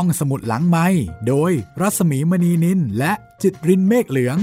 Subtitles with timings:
[0.00, 0.86] ห้องสมุดหลังไม้
[1.28, 4.38] โดยรัสมีมณีนินและจิตรินเมฆเหลือง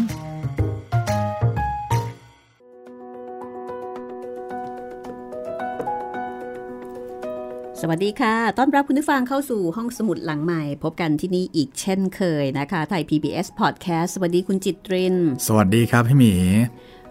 [7.79, 15.15] สวัสดีค่ะ ต้อนรับคุณผู้ฟังเข้าสู่ห้องสมุดหลังใหม่ พบกันที่นี่อีกเช่นเคยนะคะ ไทย PBS Podcast สวัสดีคุณจิตริน
[15.47, 16.33] สวัสดีครับพี่หมี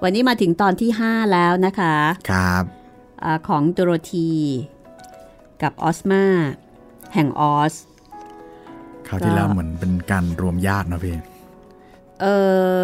[0.02, 1.96] วันนี้มาถึงตอนที่ 5 แล้วนะคะ
[2.30, 2.64] ครับ
[3.24, 4.30] อาของโดโรธี
[5.62, 6.24] กับออสมา
[7.14, 7.74] แห่งออส
[9.09, 11.16] คราวที่ก็แล้วเหมือนเป็นการรวมญาตินะพี่
[12.20, 12.27] เอ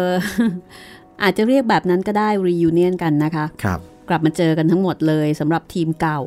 [0.07, 0.09] อ
[1.23, 6.21] อาจจะเรียกแบบนั้นก็ได้ reunion กันนะคะครับกลับมาเจอกันทั้งหมดเลยสำหรับทีมเก่า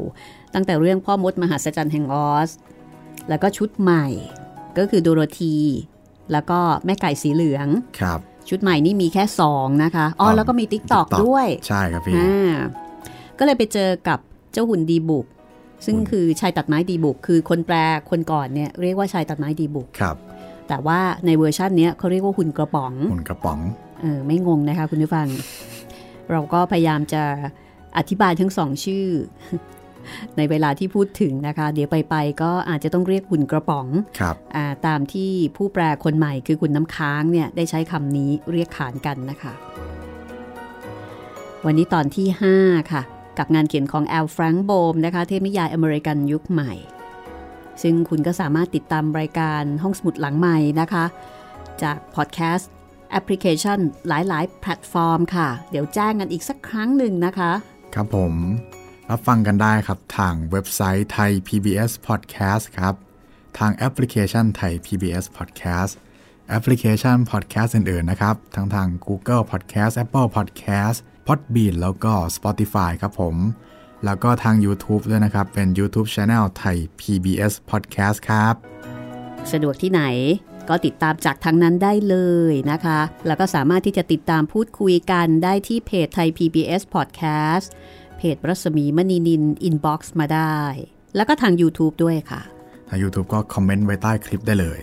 [0.55, 2.51] ตั้งแต่เรื่องพ่อมดมหาศจรรย์แห่งออส
[3.29, 4.07] แล้วก็ชุดใหม่
[4.79, 5.57] ก็คือโดโรธี
[6.33, 7.69] แล้วก็แม่ไก่สีเหลือง
[8.01, 12.55] ครับ ชุดใหม่นี่มีแค่2นะคะอ๋ออ๋อแล้วก็มี t ิ k t o k TikTok ด้วย ใช่ครับพี่อ่า
[13.39, 14.19] ก็เลยไปเจอกับ
[14.53, 15.27] เจ้าหุ่นดีบุก
[15.85, 17.77] ซึ่งหุ่นคือชายตัดไม้ดีบุก คือคนแปล
[18.11, 20.17] คนก่อนเนี่ยเรียกว่าชายตัดไม้ดีบุกครับ
[20.69, 23.59] แต่ว่าในเวอร์ชันเนี้ยเขาเรียกว่าหุ่นกระป๋องหุ่นกระป๋อง
[24.01, 25.29] เออไม่งงนะคะคุณผู้ฟัง
[26.31, 27.23] เราก็พยายามจะ
[27.99, 29.07] อธิบายทั้งสองชื่อ
[30.37, 33.87] ในเวลาที่พูดถึงนะคะ เดี๋ยวไปไปๆก็อาจจะต้องเรียกหุ่นกระป๋อง
[34.21, 39.53] ครับอาตามที่ผู้แปลคนใหม่คือคุณน้ำค้างเนี่ยได้ใช้คำนี้เรียกขานกันนะคะ
[41.67, 42.27] วันนี้ตอนที่
[42.59, 43.03] 5 ค่ะ
[43.39, 46.73] กับงานเขียนของแอลแฟรงโบมนะคะเทพนิยายอเมริกันยุคใหม่
[47.83, 51.05] ซึ่งคุณก็สามารถติดตามรายการห้องสมุดหลังใหม่นะคะ
[51.83, 52.71] จากพอดแคสต์
[53.11, 57.53] แอปพลิเคชันหลายๆ แพลตฟอร์มค่ะ เดี๋ยวแจ้งกันอีกสักครั้งหนึ่งนะคะ
[57.95, 58.35] ครับผม
[59.11, 62.95] รับฟังกันได้ครับ ทางเว็บไซต์ไทย PBS Podcast ครับ
[63.59, 65.93] ทางแอปพลิเคชันไทย PBS Podcast
[66.49, 73.37] แอปพลิเคชัน Podcast อื่น ๆ นะครับ ทั้งทาง Google Podcast Apple Podcast Podbean แล้วก็ Spotify ครับผม
[74.05, 78.55] แล้วก็ทาง YouTube ด้วยนะครับ เป็น YouTube Channel ไทย PBS Podcast ครับ
[79.53, 80.03] สะดวกที่ไหน
[80.69, 82.17] ก็ติดตามจากทางนั้นได้เล
[82.53, 87.69] ยนะคะ แล้วก็สามารถที่จะติดตามพูดคุยกันได้ที่เพจไทย PBS Podcast
[88.19, 90.59] เพจรัศมีมณีนิน inbox มาได้
[91.17, 92.43] แล้วก็ทาง YouTube ด้วยค่ะ
[92.89, 94.79] ทาง YouTube ก็คอมเมนต์ไว้ใต้คลิปได้เลย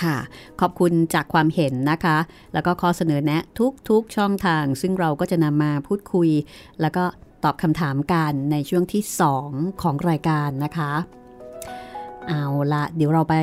[0.00, 0.16] ค่ะ
[0.60, 2.16] ขอบคุณจากความเห็นนะคะ
[2.52, 3.42] แล้วก็ข้อเสนอแนะ
[3.88, 6.28] ทุกๆช่องทาง ซึ่งเราก็จะนำมาพูดคุย
[6.80, 7.04] แล้วก็
[7.44, 9.02] ตอบคำถามกันในช่วงที่
[9.42, 10.92] 2 ของรายการนะคะ
[12.28, 13.34] เอาละเดี๋ยวเราไป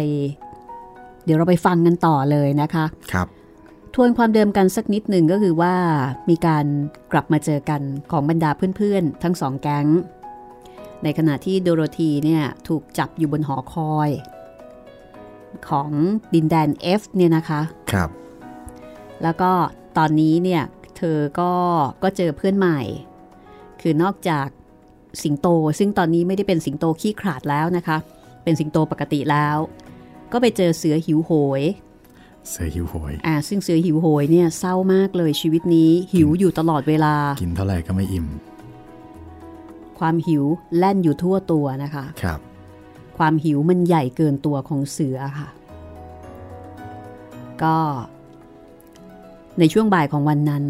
[1.25, 3.27] เดี๋ยวเราไปฟังกันต่อเลยนะคะครับ
[3.95, 5.75] ทวนความเดิมกันสักนิดหนึ่งก็คือว่า
[6.29, 6.65] มีการ
[7.11, 7.81] กลับมาเจอกัน
[8.11, 9.87] ของบรรดาเพื่อนๆ ทั้งสองแก๊ง
[11.03, 14.09] ในขณะที่โดโรธีเนี่ยถูกจับอยู่บนหอคอย
[15.69, 15.89] ของ
[16.33, 17.61] ดินแดน F เนี่ยนะคะ
[17.91, 18.09] ครับ
[19.23, 19.51] แล้วก็
[19.97, 20.63] ตอนนี้เนี่ย
[20.97, 21.51] เธอก็
[22.03, 22.79] ก็เจอเพื่อนใหม่
[23.81, 24.47] คือนอกจาก
[25.23, 25.47] สิงโต
[25.79, 27.97] ซึ่งตอนนี้ไม่ได้เป็นสิงโตขี้ขลาดแล้วนะคะ
[28.43, 29.57] เป็นสิงโตปกติแล้ว
[30.31, 31.61] ก็ไปเจอเสือหิวโหย
[32.49, 38.27] เสือหิวโหย อ่า ซึ่งเสือหิวโหยเนี่ยเศร้ามากเลยชีวิตนี้หิวอยู่ตลอดเวลา กินเท่าไหร่ก็ไม่อิ่ม
[39.99, 40.43] ความหิว
[40.77, 42.39] แล่นอยู่ทั่วตัวนะคะ ครับ
[43.19, 45.49] ความหิวมันใหญ่เกินตัวของเสือค่ะ
[47.63, 47.77] ก็
[49.59, 50.65] ในช่วงบ่ายของวันนั้น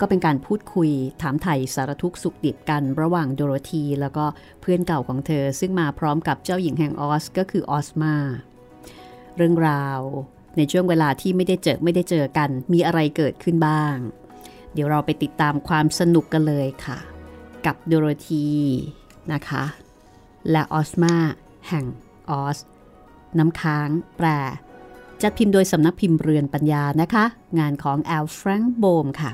[0.00, 0.90] ก็เป็นการพูดคุย
[1.22, 4.24] ถามไถ่สารทุกสุขดิบกันระหว่างโดโรธี แล้วก็
[4.60, 8.14] เพื่อนเก่าของเธอ ซึ่งมาพร้อมกับเจ้าหญิงแห่งออสก็คือออสมา
[9.36, 10.00] เรื่องราว
[10.56, 13.96] ในช่วงเวลาที่ไม่ได้เจอไม่ได้เจอกัน มีอะไรเกิดขึ้นบ้าง
[14.72, 16.98] เดี๋ยวเราไปติดตามความสนุกกันเลยค่ะ
[17.66, 18.46] กับโดโรธี
[19.32, 19.64] นะคะ
[20.50, 21.14] และออสมา
[21.68, 21.84] แห่ง
[22.30, 22.58] ออส
[23.38, 24.26] น้ำค้างแปล
[25.22, 27.24] จัดพิมพ์โดยสำนักพิมพ์เรือนปัญญานะคะ
[27.58, 29.32] งานของแอลแฟรงค์โบมค่ะ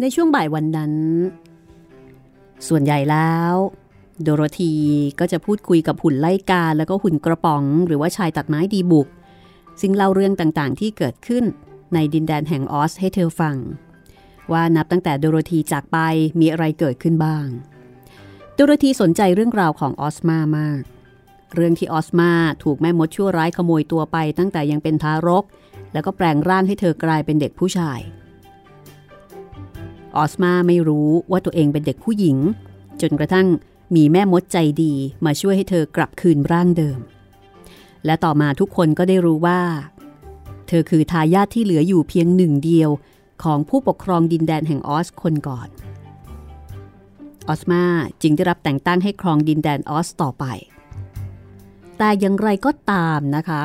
[0.00, 0.92] ในช่วงบ่ายวันนั้น
[2.68, 3.54] ส่วนใหญ่แล้ว
[4.22, 4.74] โดโรธี
[5.18, 9.08] ก็จะพูดคุยกับหุ่นไล่กา แล้วก็หุ่นกระป๋อง หรือว่าชายตัดไม้ดีบุก
[9.80, 11.44] ซึ่งเล่าเรื่องต่างๆ ที่เกิดขึ้น
[11.94, 13.56] ในดินแดนแห่งออสให้เธอฟัง
[14.52, 15.98] ว่านับตั้งแต่โดโรธีจากไป
[16.40, 17.46] มีอะไรเกิดขึ้นบ้าง
[18.54, 20.82] โดโรธีสนใจเรื่องราวของออสมามาก
[21.54, 22.30] เรื่องที่ออสมา
[22.64, 25.44] ถูกแม่มดชั่วร้ายขโมยตัวไปตั้งแต่ยังเป็นทารก
[25.92, 28.00] แล้วก็แปลงร่างให้เธอกลายเป็นเด็กผู้ชาย
[30.16, 32.36] ออสมาไม่รู้ว่าตัวเองเป็นเด็กผู้หญิง
[33.00, 33.46] จนกระทั่ง
[33.94, 34.94] มีแม่มดใจดี
[35.24, 37.00] มาช่วยให้เธอกลับคืนร่างเดิม
[38.04, 39.60] และต่อมาทุกคนก็ได้รู้ว่า
[40.68, 42.90] เธอคือทายาทที่เหลืออยู่เพียงหนึ่งเดียว
[43.42, 45.68] ของผู้ปกครองดินแดนแห่งออสคนก่อน
[47.48, 47.82] ออสมา
[48.22, 50.44] จึงได้รับแต่งตั้งให้ครองดินแดนออสต่อไป
[51.98, 53.62] แต่อย่างไรก็ตามนะคะ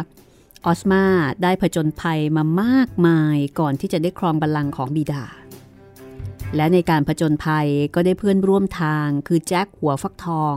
[0.66, 1.04] ออสมา
[1.44, 5.24] ได้ผจญภัยมามากมายก่อนที่จะได้ครองบัลลังก์ของบิดา
[6.56, 10.56] และในการผจญภัยก็ได้เพื่อนร่วมทางคือแจ็คหัวฟักทอง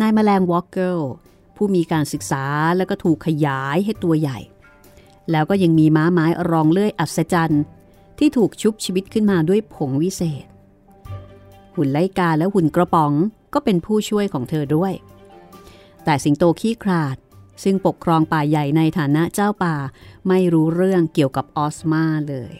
[0.00, 1.10] นายแมลงวอลเกอร์
[1.56, 2.44] ผู้มีการศึกษา
[2.76, 4.38] แล้วก็ถูกขยายให้ตัวใหญ่
[5.30, 7.62] แล้วก็ยังมีม้าไม้รองเลื่อยอัศจรรย์
[8.18, 10.46] ที่ถูกชุบชีวิตขึ้นมาด้วยผงวิเศษ
[11.74, 13.12] หุ่นไลกาและหุ่นกระป๋อง
[13.54, 14.92] ก็เป็นผู้ช่วยของเธอด้วย
[16.04, 17.16] แต่สิงโตขี้คราด
[17.64, 19.76] ซึ่งปกครองป่าใหญ่ในฐานะเจ้าป่า
[20.28, 22.54] ไม่รู้เรื่องเกี่ยวกับออสมาเลย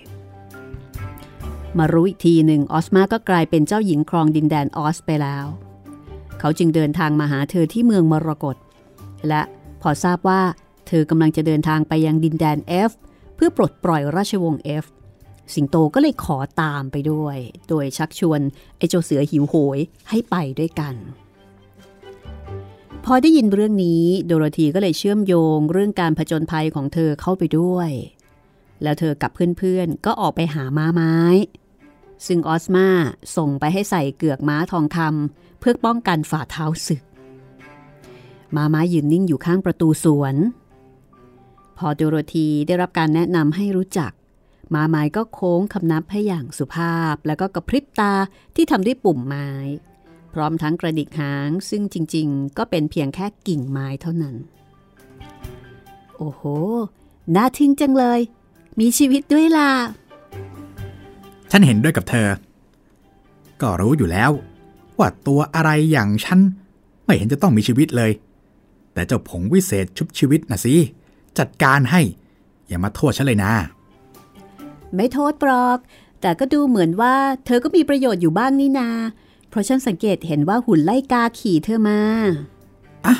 [1.79, 5.47] มารู้อีกทีหนึ่งออสมาก็กลายเป็นเจ้าหญิงครองดินแดนออสไปแล้ว
[6.41, 8.57] เขาจึงเดินทางมาหาเธอที่เมืองมรกต
[9.29, 9.43] และ
[9.83, 10.43] พอทราบว่า
[10.89, 12.93] เธอกำลังจะเดินทางไปยังดินแดน F
[13.37, 14.85] เพื่อปลดปล่อยราชวงศ์ F
[15.55, 17.37] สิงโตก็เลยขอตามไปด้วย
[17.69, 18.41] โดยชักชวน
[18.79, 19.79] ไอ้เจ้าเสือหิวโหย
[20.09, 20.95] ให้ไปด้วยกัน
[23.05, 27.91] พอได้ยินเรื่องนี้โดโรธีก็เลยเชื่อมโยงเรื่องการผจญภัยของเธอเข้าไปด้วย
[28.83, 31.17] แล้วเธอกับเพื่อนๆก็ออกไปหาม้าไม้
[32.27, 32.87] ซึ่งออสมา
[33.37, 37.03] ส่งไปให้ใส่เกือกม้าทองคำเพื่อป้องกันฝ่าเท้าศึก
[38.57, 40.35] มาม้ยืนนิ่งอยู่ข้างประตูสวน
[41.79, 44.13] พอโดโรธีได้รับการแนะนำให้รู้จัก
[44.75, 48.13] มาไม้ก็โค้งคำนับให้อย่างสุภาพ แล้วก็กระพริบตา
[48.55, 49.51] ที่ทำด้วยปุ่มไม้
[50.35, 54.37] พร้อมทั้งกระดิกหางซึ่งจริง ๆ ก็เป็นเพียงแค่กิ่งไม้เท่านั้น
[56.17, 56.43] โอ้โห
[57.35, 58.21] น่าทึ่งจังเลย
[58.81, 59.71] มีชีวิตด้วยล่ะ
[61.51, 62.29] ฉันเห็นด้วยกับเธอ
[63.61, 64.31] ก็รู้อยู่แล้ว
[64.99, 66.39] ว่าตัวอะไรอย่างฉัน
[67.05, 68.13] ไม่เห็นจะต้องมีชีวิตเลย
[68.93, 70.75] แต่เจ้าผงวิเศษชุบชีวิตนะสิ
[71.39, 72.01] จัดการให้
[72.69, 73.53] อย่ามาโทษฉันเลยนะ
[74.95, 75.79] ไม่โทษปลอก
[76.21, 77.15] แต่ก็ดูเหมือนว่า
[77.47, 78.89] เธอก็มีประโยชน์อยู่บ้างนี่นา
[79.49, 82.01] เพราะฉันสังเกตเห็นว่าหุ่นไล่กาขี่เธอมา
[83.07, 83.15] อะ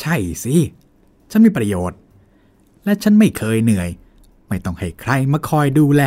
[0.00, 0.56] ใช่สิ
[1.30, 1.98] ฉันมีประโยชน์
[2.84, 3.88] และฉันไม่เคยเหนื่อย
[4.48, 6.02] ไม่ต้องให้ใครมาคอยดูแล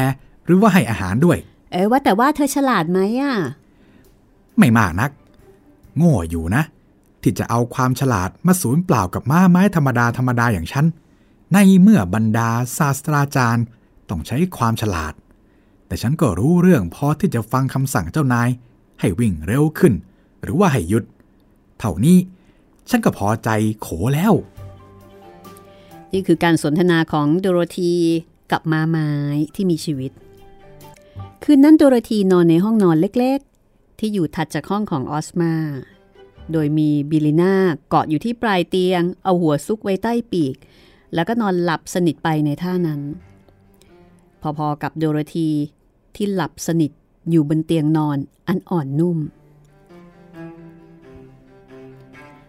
[0.45, 1.37] หรือว่าให้อาหารด้วย
[1.73, 3.35] เอ้ว่าแต่ว่าเธอฉลาดไหมอะ
[4.57, 5.11] ไม่มากนัก
[5.97, 6.63] โง่อยู่นะ
[7.21, 10.85] ที่จะเอาความฉลาดมาสูญเปล่ากับม้าไม้ธรรมดาธรรมดาอย่างฉัน
[11.53, 13.65] ในเมื่อบรรดาศาสตราจารย์
[14.09, 15.13] ต้องใช้ความฉลาด
[15.87, 18.49] แต่ฉันก็รู้เรื่องพอที่จะฟังคำสั่งเจ้านาย
[18.99, 19.93] ให้วิ่งเร็วขึ้น
[20.43, 21.03] หรือว่าให้หยุด
[21.79, 22.17] เท่านี้
[22.89, 23.49] ฉันก็พอใจ
[23.81, 24.33] โขแล้ว
[26.13, 27.93] นี่คือการสนทนาของโดโรธี
[28.51, 29.09] กับมาไม้
[29.55, 30.11] ที่มีชีวิต
[31.47, 35.53] คืนนั้นโดโรธีนอนในห้องนอนเล็กๆ ที่อยู่ถัดจากห้องของออซมา
[36.51, 37.53] โดยมีบิลิน่า
[37.89, 40.55] เกาะอยู่ที่ปลายเตียง เอาหัวซุกไว้ใต้ปีก
[41.13, 43.01] แล้วก็นอนหลับสนิทไปในท่านั้น
[44.41, 45.49] พอๆกับโดโรธี
[46.15, 46.91] ที่หลับสนิท
[47.29, 48.17] อยู่บนเตียงนอน
[48.47, 49.19] อันอ่อนนุ่ม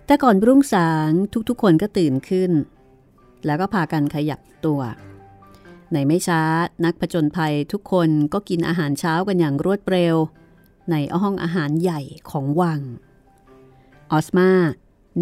[0.07, 1.11] แต่ก่อนรุ่งสาง
[1.49, 2.51] ทุกๆคนก็ตื่นขึ้น
[3.47, 4.81] แล้วก็พากันขยับตัว
[5.93, 6.43] ในไม่ช้า
[6.85, 10.17] นักผจญภัยทุกคนก็กินอาหารเช้ากันอย่างรวดเร็ว
[10.91, 12.01] ในห้องอาหารใหญ่
[12.31, 12.81] ของวัง
[14.13, 14.51] ออสมา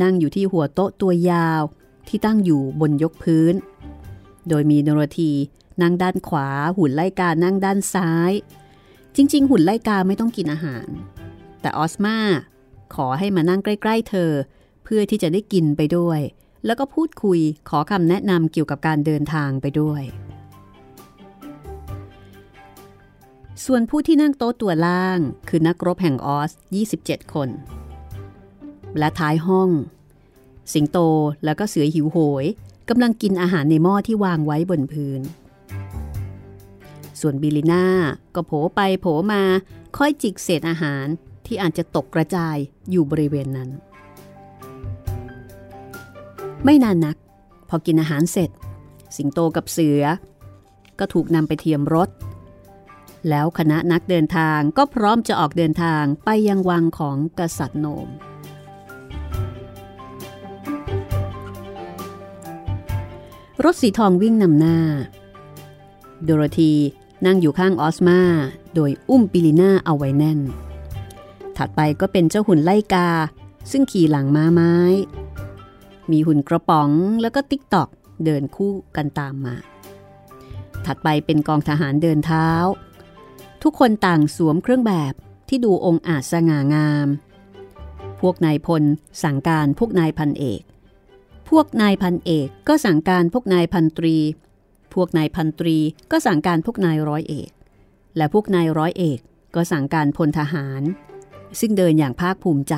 [0.03, 1.63] นั่งอยู่ที่หัวโต๊ะตัวยาว
[2.09, 3.55] ที่ตั้งอยู่บนยกพื้น
[4.49, 5.33] โดยมีนรธี
[5.83, 8.33] นั่งด้านขวาหุ่นไล่กานั่งด้านซ้าย
[9.17, 10.87] จริง ๆ หุ่นไล่กาไม่ต้องกินอาหาร
[11.61, 12.17] แต่ออสมา
[12.95, 14.31] ขอให้มานั่งใกล้ ๆ เธอ
[14.85, 16.21] เพื่อที่จะได้กินไปด้วย
[16.67, 20.03] แล้วก็พูดคุยขอคำแนะนำเกี่ยวกับการเดินทางไปด้วย
[23.65, 25.19] ส่วนผู้ที่นั่งโต๊ะตัวล่าง
[25.49, 26.51] คือนักรบแห่งออส
[26.93, 27.49] 27 คน
[28.99, 29.71] และท้ายห้อง
[30.73, 30.99] สิงโต
[31.45, 32.45] แล้วก็เสือหิวโหย
[32.89, 35.21] กำลังกินอาหารในหม้อที่วางไว้บนพื้น
[37.21, 37.87] ส่วนบิลิน่า
[38.35, 39.43] ก็โผไปโผมา
[39.97, 41.07] คอยจิกเศษอาหาร
[41.47, 42.57] ที่อาจจะตกกระจาย
[42.91, 43.71] อยู่บริเวณนั้น
[46.65, 47.17] ไม่นานนัก
[47.69, 48.51] พอกินอาหารเสร็จ
[49.17, 50.03] สิงโตกับเสือ
[50.99, 52.09] ก็ถูกนำไปเทียมรถ
[53.29, 58.09] แล้วคณะนักเดินทางก็พร้อมจะออกเดินทางไปยังวังของกษัตริย์โนม
[63.65, 64.79] รถสีทองวิ่งนำหน้า
[66.25, 66.73] โดโรธี
[67.27, 68.21] นั่งอยู่ข้างออสมา
[68.75, 70.41] โดยอุ้มบิลิน่าเอาไว้แน่น
[71.57, 73.09] ถัดไปก็เป็นเจ้าหุ่นไล่กา
[73.71, 74.75] ซึ่งขี่หลังม้าไม้
[76.11, 76.91] มีหุ่นกระป๋อง
[77.23, 77.89] แล้วก็ติ๊กตอก
[78.25, 79.55] เดินคู่กันตามมา
[80.87, 82.49] ถัดไปเป็นกองทหารเดินเท้า
[83.63, 85.15] ทุกคนต่างสวมเครื่องแบบ
[85.49, 87.09] ที่ดูองอาจสง่างาม
[88.21, 88.83] พวกนายพล
[89.23, 90.63] สั่งการพวกนายพันเอก
[91.51, 94.17] พวกนายพันเอกก็สั่งการพวกนายพันตรี
[94.95, 95.77] พวกนายพันตรี
[96.11, 97.51] ก็สั่งการพวกนายร้อยเอก
[98.17, 99.19] และพวกนายร้อยเอก
[99.55, 100.83] ก็สั่งการพลทหาร
[101.61, 102.75] ซึ่งเดินอย่างภาคภูมิใจ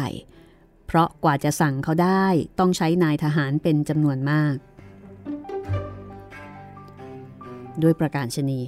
[0.86, 2.26] เพราะกว่าจะสั่งเขาได้
[2.58, 4.56] ต้องใช้นายทหารเป็นจำนวนมาก
[7.82, 8.60] ด้วยประการชนี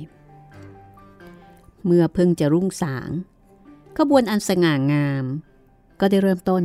[1.87, 3.11] เมื่อเพิ่งจะรุ่งสาง
[3.97, 5.25] ขบวนอันสง่างาม
[6.01, 6.63] ก็ได้เริ่มต้น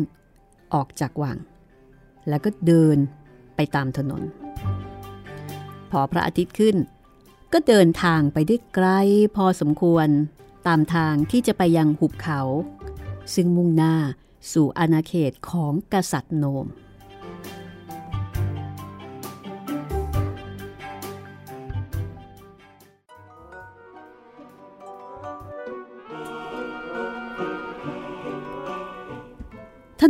[0.73, 1.37] ออกจากวัง
[2.29, 2.97] แล้วก็เดิน
[3.55, 4.21] ไปตามถนน
[5.91, 6.75] พอพระอาทิตย์ขึ้น
[7.53, 8.87] ก็เดินทางไปได้ไกล
[9.35, 10.07] พอสมควร
[10.67, 12.41] ตามทางที่จะไปยังหุบเขา
[13.33, 13.95] ซึ่งมุ่งหน้า
[14.51, 16.65] สู่อาณาเขตของกษัตริย์โนม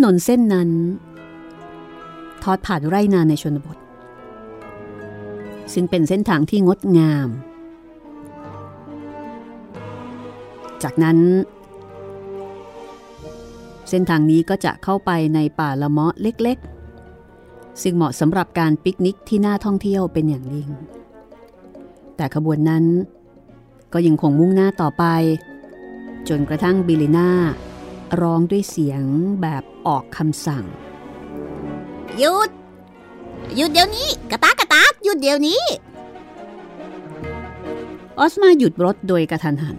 [0.03, 0.69] นนเส้นนั้น
[2.43, 3.77] ทอดผ่านไร่นาในชนบท
[5.73, 7.27] ซึ่งเป็นเส้นทางที่งดงาม
[10.83, 11.17] จากนั้น
[13.89, 20.69] เส้นทางนี้ก็จะเข้าไปในป่าละเมาะเล็กๆ ซึ่งเหมาะสำหรับการปิกนิกที่น่าท่องเที่ยวเป็นอย่างยิ่ง
[22.15, 22.85] แต่ขบวนนั้น
[23.93, 25.03] ก็ยังคงมุ่งหน้าต่อไป
[26.29, 27.29] จนกระทั่งบิลิน่า
[28.21, 29.03] ร้องด้วยเสียง
[29.41, 30.65] แบบ ออกคำสั่ง
[32.17, 32.49] หยุด
[33.55, 35.61] หยุดเดี๋ยวนี้ กระตากกระตากหยุดเดี๋ยวนี้
[38.17, 39.77] ออสมาหยุดรถโดยกระทันหัน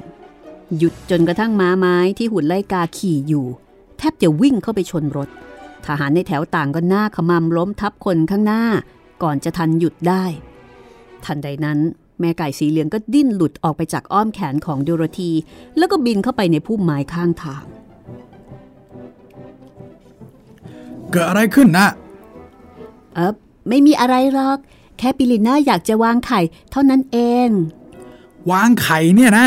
[0.79, 3.47] หยุดจนกระทั่งม้าไม้ที่หุ่นไล่กาขี่อยู่
[3.99, 5.29] แทบจะวิ่งเข้าไปชนรถ
[5.87, 8.63] ทหารในแถวต่างก็หน้าขมำล้มทับคนข้างหน้า
[9.23, 10.25] ก่อนจะทันหยุดได้
[11.25, 11.79] ทันใดนั้น
[12.21, 15.31] แม่ไก่สีเหลืองก็ดิ้นหลุดออกไปจากอ้อมแขนของดูโรธี
[15.77, 17.65] แล้วก็บินเข้าไปในพุ่มไม้ข้างทาง
[21.12, 21.88] เกิดอะไรขึ้นนะ
[23.14, 23.33] เออ
[23.69, 24.59] ไม่มีอะไรหรอก
[24.99, 26.40] แค่ปิลิน่าอยากจะวางไข่
[26.71, 27.49] เท่านั้นเอง
[28.50, 29.47] วางไข่เนี่ยนะ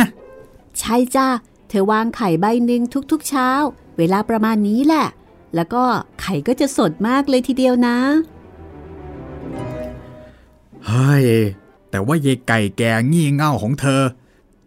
[0.79, 1.27] ใช่จ้า
[1.69, 2.81] เธอวางไข่ใบหนึ่ง
[3.11, 3.49] ทุกๆเช้า
[3.97, 5.07] เวลาประมาณนี้แหละ
[5.55, 5.83] แล้วก็
[6.21, 7.97] ไข่ก็จะสดมากเลยทีเดียวนะ
[10.87, 11.25] เฮ้ย
[11.89, 12.81] แต่ว่ายายไก่แก
[13.11, 14.01] งี่เง่าของเธอ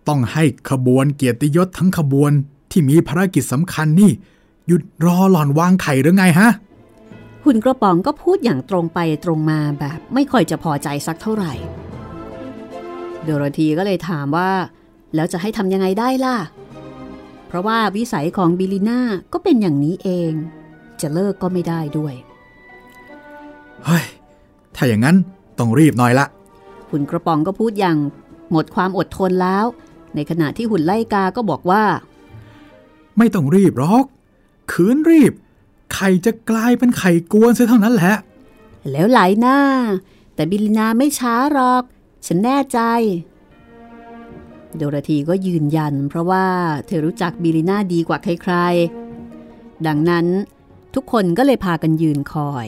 [0.08, 2.32] ต้องให้ขบวนเกียรติยศทั้งขบวน
[2.70, 4.12] ที่มีภารกิจสำคัญนี่
[4.66, 6.50] หยุดรอหล่อนวางไข่หรือไงฮะ
[7.50, 11.52] หุ่นกระป๋องก็พูดอย่างตรงไปตรงมาแบบไม่ค่อยจะพอใจสักเท่าไหร่
[13.24, 14.50] โดโรธีก็เลยถามว่า
[15.14, 16.36] แล้วจะให้ทำยังไงได้ล่ะ
[17.46, 19.00] เพราะว่าวิสัยของบิลิน่า
[19.32, 20.32] ก็เป็นอย่างนี้เอง
[21.00, 22.14] จะเลิกก็ไม่ได้ด้วย
[23.84, 24.04] เฮ้ย
[24.76, 25.16] ถ้าอย่างนั้น
[25.58, 26.26] ต้องรีบหน่อยละ
[26.90, 27.96] หุ่นกระป๋องก็พูดอย่าง
[28.50, 29.64] หมดความอดทนแล้ว
[30.14, 31.82] ในขณะที่หุ่นไล่กาก็บอกว่า
[33.18, 34.04] ไม่ต้องรีบหรอก
[34.72, 35.32] ขืนรีบ
[35.94, 38.14] ไข่จะกลายเป็นไข่กวนเสียเท่านั้นแหละ
[38.90, 39.58] แล้วไหลหน้า
[40.34, 41.82] แต่บิลินาไม่ช้าหรอก
[42.26, 42.80] ฉันแน่ใจ
[44.76, 46.46] โดโรธีก็ยืนยัน เพราะว่า
[46.86, 50.26] เธอรู้จักบิลินาดีกว่าใครๆ ดังนั้น
[50.94, 52.66] ทุกคนก็เลยพากันยืนคอย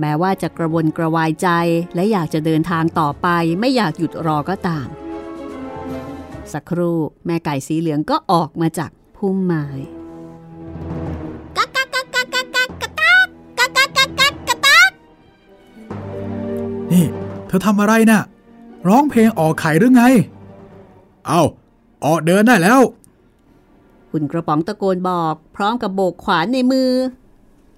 [0.00, 1.48] แม้ว่าจะกระวนกระวายใจ
[1.94, 3.28] และอยากจะเดินทางต่อไป
[3.60, 4.88] ไม่อยากหยุดรอก็ตาม
[6.52, 9.66] สักครู่แม่ไก่สีเหลืองก็ออกมาจากพุ่มไม้
[16.92, 17.06] นี่
[17.46, 18.22] เธอทำอะไรนะ่ะ
[18.88, 20.02] ร้องเพลงออกไข่หรือไง
[21.26, 21.42] เอา
[22.04, 22.80] ออกเดินได้แล้ว
[24.10, 26.90] หุ่นกระป๋องตะโกนบอกพร้อมกับโบกขวานในมือ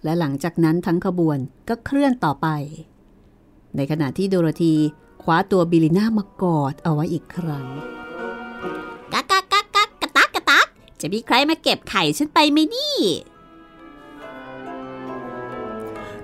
[0.04, 1.38] และหลังจากนั้นทั้งขบวน
[1.68, 2.48] ก็เคลื่อนต่อไป
[3.76, 4.74] ในขณะที่โดโรธี
[5.22, 7.66] คว้าตัวบิลิน่ามากอดเอาไว้อีกครั้ง
[9.12, 10.66] กักกักกักกักกระตากกระตาก
[11.00, 12.96] จะมีใครมาเก็บไข่ฉันไปไหมนี่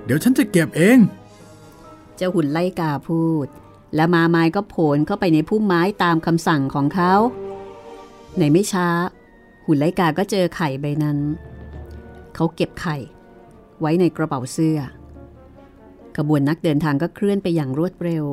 [0.05, 0.99] เดี๋ยวฉันจะเก็บเอง
[2.17, 3.47] เจ้าหุ่นไล่กาพูด
[3.95, 7.15] และมาไม้ก็โผล่เข้าไปในพุ่มไม้ตามคำสั่งของเขา
[8.39, 8.89] ในไม่ช้า
[9.67, 11.19] หุ่นไล่กาก็เจอไข่ใบนั้น
[12.35, 12.97] เขาเก็บไข่
[13.81, 14.79] ไว้ในกระเป๋าเสื้อ
[16.17, 18.25] ขบวนนักเดินทางก็เคลื่อนไปอย่างรวดเร็ว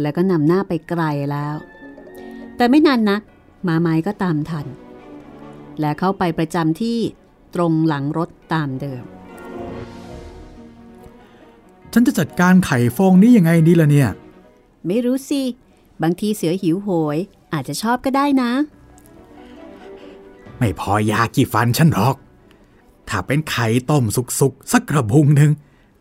[0.00, 1.56] และก็นำหน้าไปไกลแล้ว
[2.56, 3.22] แต่ไม่นานนัก
[3.68, 4.66] มาไม้ก็ตามทัน
[5.80, 6.98] และเข้าไปประจำที่
[7.54, 9.04] ตรงหลังรถตามเดิม
[11.92, 14.08] ฉันจะจัดการไข่ฟองนี้ยังไงดีล่ะเนี่ย
[14.86, 15.42] ไม่รู้สิ
[16.02, 17.18] บางทีเสือหิวโหย
[17.52, 18.50] อาจจะชอบก็ได้นะ
[20.58, 22.16] ไม่พอยากี่ฟันฉันหรอก
[23.08, 25.52] ถ้าเป็นไข่ต้มสุกๆ สักกระบุงหนึ่ง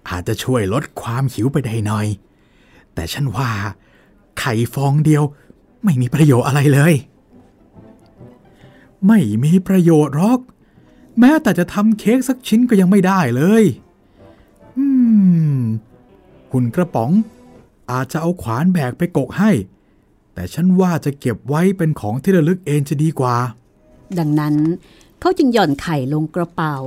[0.10, 2.08] อาจจะช่วยลดความหิวไปได้หน่อย
[2.94, 3.52] แต่ฉันว่า
[4.40, 5.24] ไข่ฟองเดียว
[5.84, 6.94] ไม่มีประโยชน์อะไรเลย
[9.08, 10.40] ไม่มีประโยชน์หรอก
[11.20, 13.64] แม้แต่จะทำเค้กสักชิ้นก็ยังไม่ได้เลย
[14.80, 14.88] อื
[15.60, 15.62] ม
[16.52, 17.12] หุ่นกระป๋อง
[17.92, 19.52] อาจจะเอาขวานแบกไปกกให้
[20.34, 23.36] แต่ฉันว่าจะเก็บไว้เป็นของที่ระลึกเองจะดีกว่า
[24.20, 24.56] ดังนั้น
[25.20, 26.78] เขาจึงหย่อนไข่ลงกระเป๋า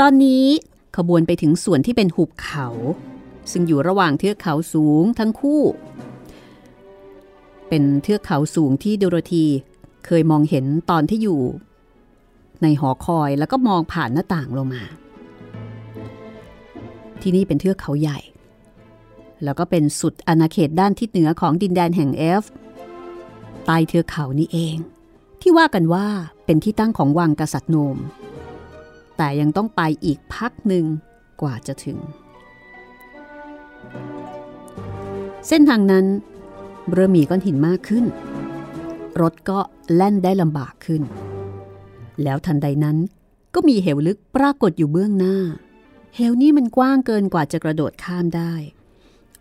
[0.00, 0.44] ตอนนี้
[0.96, 2.68] ขบวนไปถึงส่วนที่เป็นหุบเขา
[3.50, 5.62] ซึ่งอยู่ระหว่างเทือกเขาสูงทั้งคู่
[7.68, 9.46] เป็นเทือกเขาสูงที่โดโรธี
[10.06, 11.40] เคยมองเห็นตอนที่อยู่
[12.62, 14.82] ในหอคอยแล้วก็มองผ่านหน้าต่างลงมา
[17.22, 18.18] ที่นี่เป็นเทือกเขาใหญ่
[19.44, 22.44] แล้วก็เป็นสุดอาณาเขตด้านทิศเหนือของดินแดนแห่งเอฟ
[23.66, 24.76] ใต้เทือกเขานี่เอง
[25.40, 26.06] ที่ว่ากันว่า
[26.44, 27.96] เป็นที่ตั้งของวังกษัตริย์โนม
[29.16, 30.84] แต่ยังต้องไปอีกพักหนึ่ง
[31.40, 31.98] กว่าจะถึง
[35.48, 36.06] เส้นทางนั้น
[36.92, 38.04] เริ่มมีก้อนหินมากขึ้น
[39.20, 39.58] รถก็
[39.94, 41.02] แล่นได้ลำบากขึ้น
[42.22, 42.96] แล้วทันใดนั้น
[43.54, 45.36] ก็มีเหวลึกปรากฏอยู่เบื้องหน้า
[46.16, 48.52] เหวนี้มันกว้างเกินกว่าจะกระโดดข้ามได้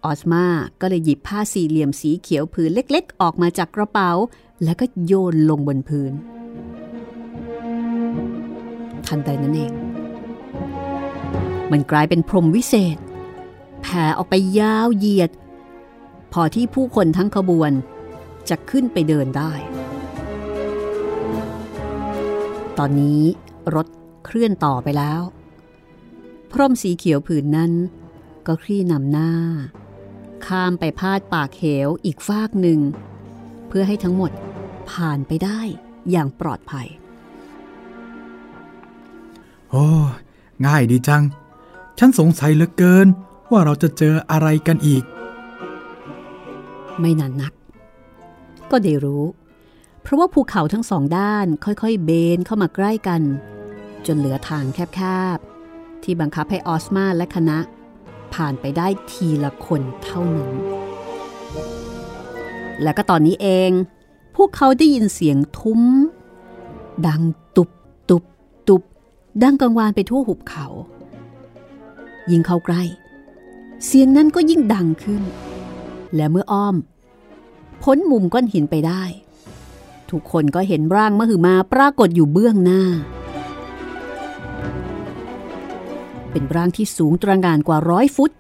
[0.04, 0.46] ออสมา
[0.82, 4.12] ก็เลยหยิบผ้าสี่เหลี่ยมสีเขียวผืนเล็กๆ ออกมาจากกระเป๋า
[4.64, 6.14] แล้วก็โยนลงบนพื้น
[9.08, 9.72] ทันใดนั้นเอง
[11.72, 12.98] มันกลายเป็นพรมวิเศษ
[13.82, 15.32] แผ่ออกไปยาวเหยียด
[16.34, 17.72] พอที่ผู้คนทั้งขบวน
[18.50, 19.52] จะขึ้นไปเดินได้
[22.78, 23.22] ตอนนี้
[23.76, 23.88] รถ
[24.26, 25.22] เคลื่อนต่อไปแล้ว
[26.52, 27.72] พรมสีเขียวผืนนั้น
[28.48, 29.32] ก็คลี่นำหน้า
[30.46, 32.80] ข้ามไปพาดปากเหวอีกฟากหนึ่ง
[33.68, 34.32] เพื่อให้ทั้งหมด
[34.92, 35.62] ผ่านไปได้
[36.12, 36.88] อย่างปลอดภัย
[39.70, 39.88] โอ้
[40.66, 41.24] ง่ายดีจัง
[41.98, 43.08] ฉันสงสัยเหลือเกิน
[43.52, 45.04] ว่าเราจะเจออะไรกันอีก
[47.00, 47.54] ไม่นานนัก
[48.72, 49.26] ก็ได้รู้
[50.02, 53.22] เพราะว่าภูเขาทั้งสองด้านค่อยๆ เบนเข้ามาใกล้กัน
[54.06, 55.02] จนเหลือทางแค
[55.36, 55.59] บๆ
[56.04, 57.58] ที่บังคับให้ออสมาและคณะ
[58.34, 60.52] ผ่านไปได้ทีละคนเท่านั้น
[62.82, 63.72] และก็ตอนนี้เอง
[64.36, 65.82] พวกเขาได้ยินเสียงทุ้ม
[67.08, 67.22] ดัง
[67.58, 67.70] ตุบ
[68.10, 68.24] ตุบ
[68.68, 68.82] ตุบ
[69.44, 70.68] ดังกังวานไปทั่วหุบเขา
[72.32, 72.84] ยิ่งเข้าใกล้
[73.86, 75.24] เสียงนั้นก็ยิ่งดังขึ้น
[76.16, 76.76] และเมื่ออ้อม
[77.84, 79.04] พ้นมุมก้อนหินไปได้
[80.12, 82.82] ทุกคนก็เห็นร่างมหึมาปรากฏอยู่เบื้องหน้า
[86.32, 88.32] เป็นร่างที่สูงตระหงานกว่าร้อยฟุต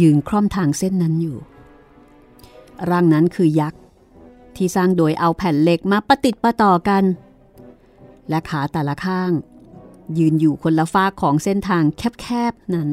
[0.00, 1.38] ยืนคล่อมทางเส้นนั้นอยู่
[2.90, 3.80] ร่างนั้นคือยักษ์
[4.56, 7.04] ที่สร้างโดยเอาแผ่นเหล็กมาประติดประต่อกัน
[8.28, 9.30] และขาแต่ละข้าง
[10.18, 11.82] ยืนอยู่คนละฟากของเส้นทาง
[12.20, 12.88] แคบๆนั้น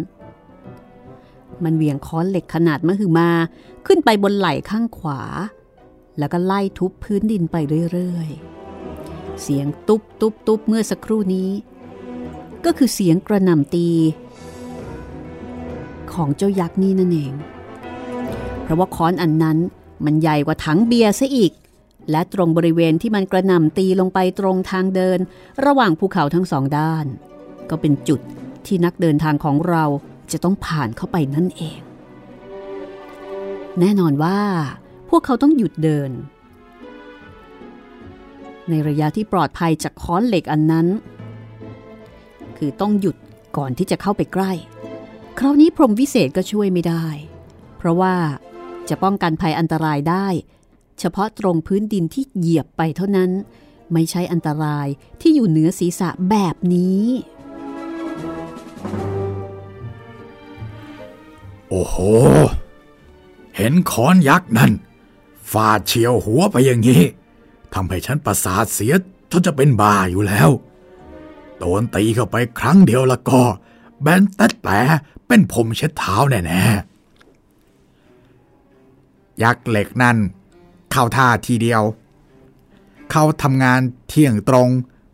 [1.64, 3.30] มันเหวี่ยงค้อนเหล็กขนาดมหึมา
[3.86, 5.22] ขึ้นไปบนไหล่ข้างขวา
[6.18, 7.56] แล้วก็ไล่ทุบพื้นดินไป
[7.92, 11.50] เรื่อยๆ เสียงตุบตุบตุบเมื่อสักครู่นี้
[12.66, 13.88] ก็คือเสียงกระหน่ำตี
[16.14, 17.34] ของเจ้ายักษ์นี่นั่นเอง
[18.64, 19.58] เพราะว่าค้อนอันนั้น
[20.06, 21.52] มันใหญ่กว่าถังเบียร์ซะอีก
[22.12, 25.20] และตรงบริเวณที่มันกระหน่ำตีลงไปตรงทางเดิน
[25.66, 27.06] ระหว่างภูเขาทั้งสองด้าน
[27.70, 28.20] ก็เป็นจุด
[28.66, 29.84] ที่นักเดินทางของเรา
[30.32, 31.80] จะต้องผ่านเข้าไปนั่นเอง
[33.80, 34.40] แน่นอนว่า
[35.10, 36.12] พวกเขาต้องหยุดเดิน
[38.70, 40.88] ในระยะที่ปลอดภัยจากค้อนเหล็กอันนั้น
[42.64, 43.18] คือต้องหยุด
[43.58, 44.52] ก่อนที่จะเข้าไปใกล้
[45.40, 47.06] คราวนี้พรมวิเศษก็ช่วยไม่ได้
[47.78, 48.16] เพราะว่า
[48.90, 50.28] จะป้องกันภัยอันตรายได้
[51.00, 53.32] เฉพาะตรงพื้นดินที่เหยียบไปเท่านั้น
[53.94, 54.88] ไม่ใช่อันตราย
[55.22, 57.06] ที่อยู่เหนือศีรษะแบบนี้
[61.70, 61.96] โอ้โห
[63.58, 64.72] เห็นค้อนยักษ์นั่น
[65.52, 67.04] ฟาดเฉียวหัวไปอย่างนี้
[67.74, 68.94] ทำให้ฉันประสาทเสีย
[69.32, 70.52] จนจะเป็นบ้าอยู่แล้ว
[71.62, 73.42] โดนตีเข้าไปครั้งเดียวแล้วก็
[74.02, 74.80] แบนแต่แต่
[75.28, 80.18] เป็นผมเช็ดเท้าแน่ๆ ยักษ์เหล็กนั่น
[80.92, 81.82] เข้าท่าทีเดียว
[83.12, 84.70] เข้าทำงานเที่ยงตรง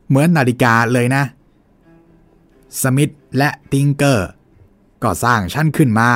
[0.07, 1.23] เหมือนนาฬิกาเลยนะ
[2.81, 4.29] สมิธและติงเกอร์
[5.03, 6.09] ก็สร้างฉันขึ้นมา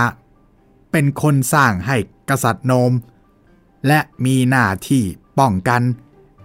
[0.91, 1.95] เป็นคนสร้างให้
[2.29, 2.91] กษัตริย์โนม
[3.87, 5.03] และมีหน้าที่
[5.39, 5.81] ป้องกัน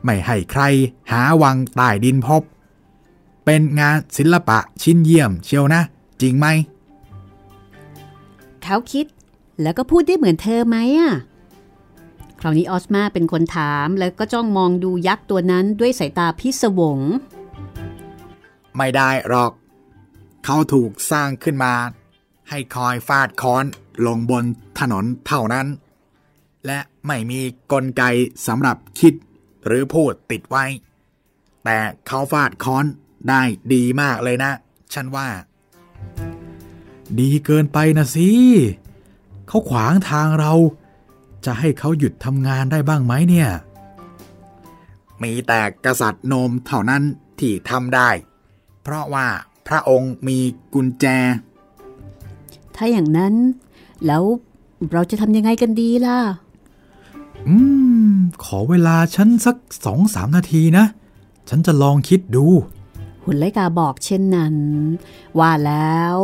[0.05, 0.63] ไม่ให้ใคร
[1.11, 2.43] หาวังใต้ดินพบ
[3.47, 5.83] เป็นงานศิลปะชิ้นเยี่ยมเชียวนะ
[6.23, 6.47] จริงไหม
[8.63, 9.07] เขาคิด
[9.63, 11.13] แล้วก็พูดได้เหมือนเธอไหมอะ
[12.41, 16.99] คราวนี้ออสมาเป็นคนถามแล้วก็จ้องมองดูยักษ์ตัวนั้นด้วยสายตาพิศวง
[18.77, 19.53] ไม่ได้หรอก
[20.45, 21.75] เขาถูกสร้างขึ้นมา
[22.49, 23.65] ให้คอยฟาดค้อน
[24.07, 24.45] ลงบน
[24.79, 25.67] ถนนเท่านั้น
[26.67, 27.41] และไม่มี
[27.73, 28.03] กลไก
[28.47, 29.15] สำหรับคิด
[29.67, 30.65] หรือพูดติดไว้
[31.65, 32.85] แต่เขาฟาดค้อน
[33.29, 34.53] ได้ดีมากเลยนะ
[34.95, 35.29] ฉันว่า
[37.19, 38.29] ดีเกินไปนะสิ
[39.49, 40.53] เขาขวางทางเรา
[41.45, 43.49] จะให้เขาหยุดทำงานได้บ้างไหมเนี่ย
[45.23, 47.03] มีแต่กษัตริย์โนมเท่านั้น
[47.39, 48.11] ที่ทำได้
[48.83, 49.27] เพราะว่า
[49.67, 50.39] พระองค์มี
[50.75, 51.05] กุญแจ
[52.75, 53.35] ถ้าอย่างนั้น
[54.07, 54.23] แล้ว
[54.93, 56.19] เราจะทำยังไงกันดีล่ะ
[57.49, 57.57] อื
[58.11, 60.85] ม ขอเวลาฉันสักสองสามนาทีนะ
[61.49, 62.47] ฉันจะลองคิดดู
[63.27, 64.57] หุ่นไลกาบอกเช่นนั้น
[65.39, 66.15] ว่าแล้ว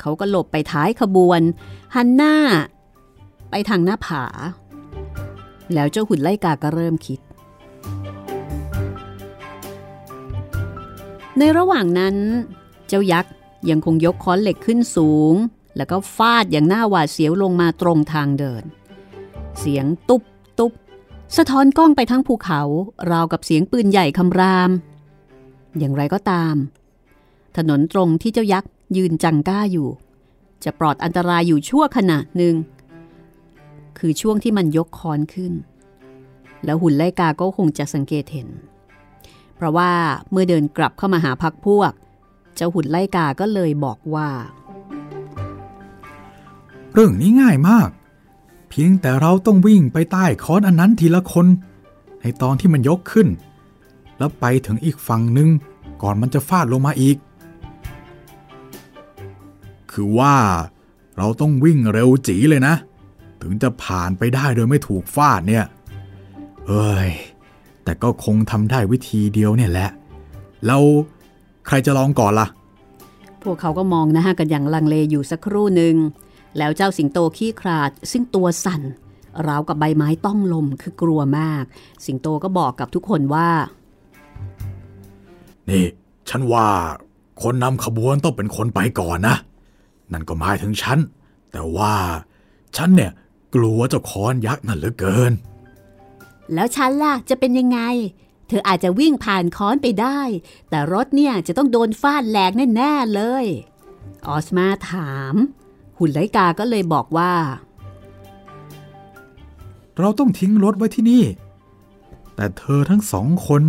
[0.00, 1.40] เขาก็หลบไปท้ายขบวน
[1.94, 2.34] หันหน้า
[3.50, 4.24] ไปทางหน้าผา
[5.74, 7.20] แล้วเจ้าหุ่นไลกาก็เริ่มคิด
[11.38, 12.16] ในระหว่างนั้น
[12.88, 13.32] เจ้ายักษ์
[13.70, 15.34] ยังคงยกค้อนเหล็กขึ้นสูง
[15.76, 18.64] แล้วก็ฟาดอย่างหน้าหวาดเสียวลงมาตรงทางเดิน
[19.58, 20.22] เสียงตุบ
[20.58, 20.72] ตุบ
[21.36, 22.62] สะท้อนกล้องไปทั้งภูเขา
[23.10, 24.70] ราวกับเสียงปืนใหญ่คำราม
[25.78, 26.54] อย่างไรก็ตาม
[27.56, 29.88] ถนนตรงที่เจ้ายักษ์ยืนจังก้าอยู่
[30.64, 32.54] จะปลอดอันตรายอยู่ชั่วขณะหนึ่ง
[33.98, 35.52] คือช่วงที่มันยกคอนขึ้น
[36.64, 38.48] แล้วหุ่นไลกาก็คงจะสังเกตเห็น
[39.56, 39.92] เพราะว่า
[40.30, 41.92] เมื่อเดินกลับเข้ามาหาพักพวก
[42.54, 44.28] เจ้าหุ่นไลกาก็เลยบอกว่า
[46.94, 47.90] เรื่องนี้ง่ายมาก
[48.68, 51.46] เพียงแต่เราต้องวิ่งไปใต้คอนอันนั้นทีละคน
[52.20, 53.28] ในตอนที่มันยกขึ้น
[54.18, 55.48] แล้วไปถึงอีกฝั่งหนึ่ง
[56.02, 57.16] ก่อนมันจะฟาดลงมาอีก
[59.92, 60.36] คือว่า
[61.16, 62.74] เราต้องวิ่งเร็วจีเลยนะ
[63.42, 65.64] ถึงจะผ่านไปได้โดยไม่ถูกฟาดเนี่ย
[66.66, 67.10] เอ้ย
[67.84, 69.90] แต่ก็คงทำได้วิธีเดียวเนี่ยแหละ
[70.66, 70.82] แล้ว
[71.66, 72.48] ใครจะลองก่อนล่ะ
[73.42, 75.96] พวกเขาก็มองหน้ากันอย่างลังเลอยู่สักครู่หนึ่ง
[76.58, 78.82] แล้วเจ้าสิงโตขี้ขลาดซึ่งตัวสั่น
[79.48, 81.64] ราวกับใบไม้ต้องลมคือกลัวมาก
[82.06, 83.48] สิงโตก็บอกกับทุกคนว่า
[85.70, 85.84] นี่
[86.28, 86.68] ฉันว่า
[87.42, 89.36] คนนำขบวนต้องเป็นคนไปก่อนนะ
[90.12, 90.98] นั่นก็หมายถึงฉัน
[91.52, 91.94] แต่ว่า
[92.76, 93.12] ฉันเนี่ย
[93.54, 95.32] กลัวเจ้าคอนยักษ์นั่นเหลือเกิน
[96.54, 97.80] แล้วฉันล่ะจะเป็นยังไง
[98.48, 100.20] เธออาจจะวิ่งผ่านค้อนไปได้
[100.70, 103.44] แต่รถเนี่ยจะต้องโดนฟาดแหลกแน่ๆเลย
[104.26, 105.34] ออสมาถาม
[105.98, 107.32] หุ่นไลกาก็เลยบอกว่า
[110.00, 111.24] เราต้องทิ้งรถไว้ที่นี่
[112.34, 113.62] แต่เธอทั้งสองคน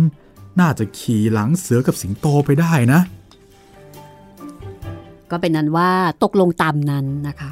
[0.60, 3.00] น่าจะขี่หลังเสือกับสิงโตไปได้นะ
[5.30, 5.90] ก็เป็นนั้นว่า
[6.22, 7.50] ตกลงตามนั้นนะคะ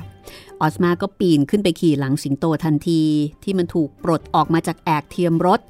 [0.61, 3.03] ออสมาก็ปีนขึ้นไปขี่หลังสิงโตทันที
[3.43, 5.61] ที่มันถูกปลดออกมาจากแอกเทียมรถ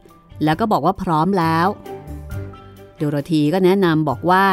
[0.44, 1.66] แล้วก็บอกว่าพร้อมแล้ว
[2.96, 4.44] โดโรธีก็แนะนำบอกว่า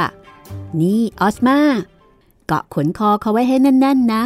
[0.82, 1.58] นี่ออสมา
[2.48, 4.24] เกาะขนคอเขาไว้ให้แน่น ๆ นะ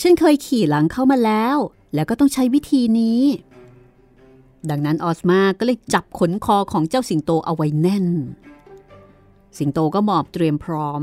[0.00, 1.56] ฉันเคยขี่หลังเข้ามาแล้ว
[1.94, 3.20] แล้วก็ต้องใช้วิธีนี้
[4.70, 8.06] ดังนั้นออสมาก็เลยจับขนคอของเจ้าสิงโตเอาไว้แน่น
[9.58, 11.00] สิงโตก็หมอบเตรียมพร้อม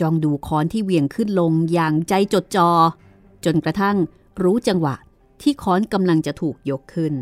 [0.00, 2.70] จ้องดูค้อนที่เหวี่ยงขึ้นลงอย่างใจจดจอ
[3.44, 3.96] จนกระทั่ง
[4.42, 4.94] รู้จังหวะ
[5.42, 7.14] ที่ค้อนกำลังจะถูกยกขึ้น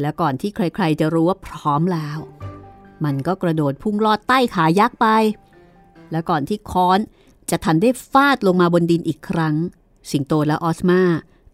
[0.00, 2.18] และก่อนที่ใครๆจะรู้ว่าพร้อมแล้ว
[3.04, 5.06] มันก็กระโดดพุ่งลอดใต้ขายักษ์ไป
[6.10, 6.98] และก่อนที่ค้อน
[7.50, 9.54] จะทันได้ฟาดลงมาบนดินอีกครั้ง
[10.10, 11.00] สิงโตและออสมา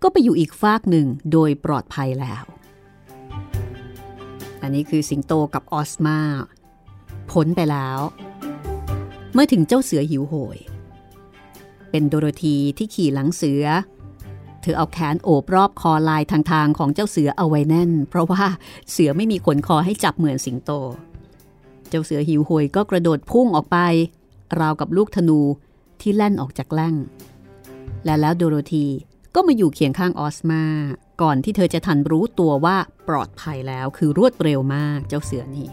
[0.06, 2.44] ก็ไปอยู่อีกฟากหนึ่งโดยปลอดภัยแล้ว
[4.62, 6.18] อันนี้คือสิงโตกับออสมา
[7.30, 7.98] พ้นไปแล้ว
[9.32, 10.58] เมื่อถึงเจ้าเสือหิวโหย
[11.90, 13.64] เป็นโดโรธีที่ขี่หลังเสือ
[14.60, 18.44] เธอเอาแขนโอบรอบคอลายทางๆของเจ้าเสือเอาไว้แน่น เพราะว่า
[18.90, 20.70] เสือไม่มีขนคอให้จับเหมือนสิงโต
[21.88, 23.78] เจ้าเสือหิวโหยก็กระโดดพุ่งออกไป
[24.60, 25.40] ราวกับลูกธนู
[26.00, 26.94] ที่แล่นออกจากแล่ง
[28.04, 28.86] และแล้วโดโรธี
[29.34, 30.62] ก็มาอยู่เคียงข้างออสมา
[31.22, 32.76] ก่อนที่เธอจะทันรู้ตัวว่า
[33.08, 35.70] ปลอดภัยแล้วคือรวดเร็วมากเจ้าเสือนี่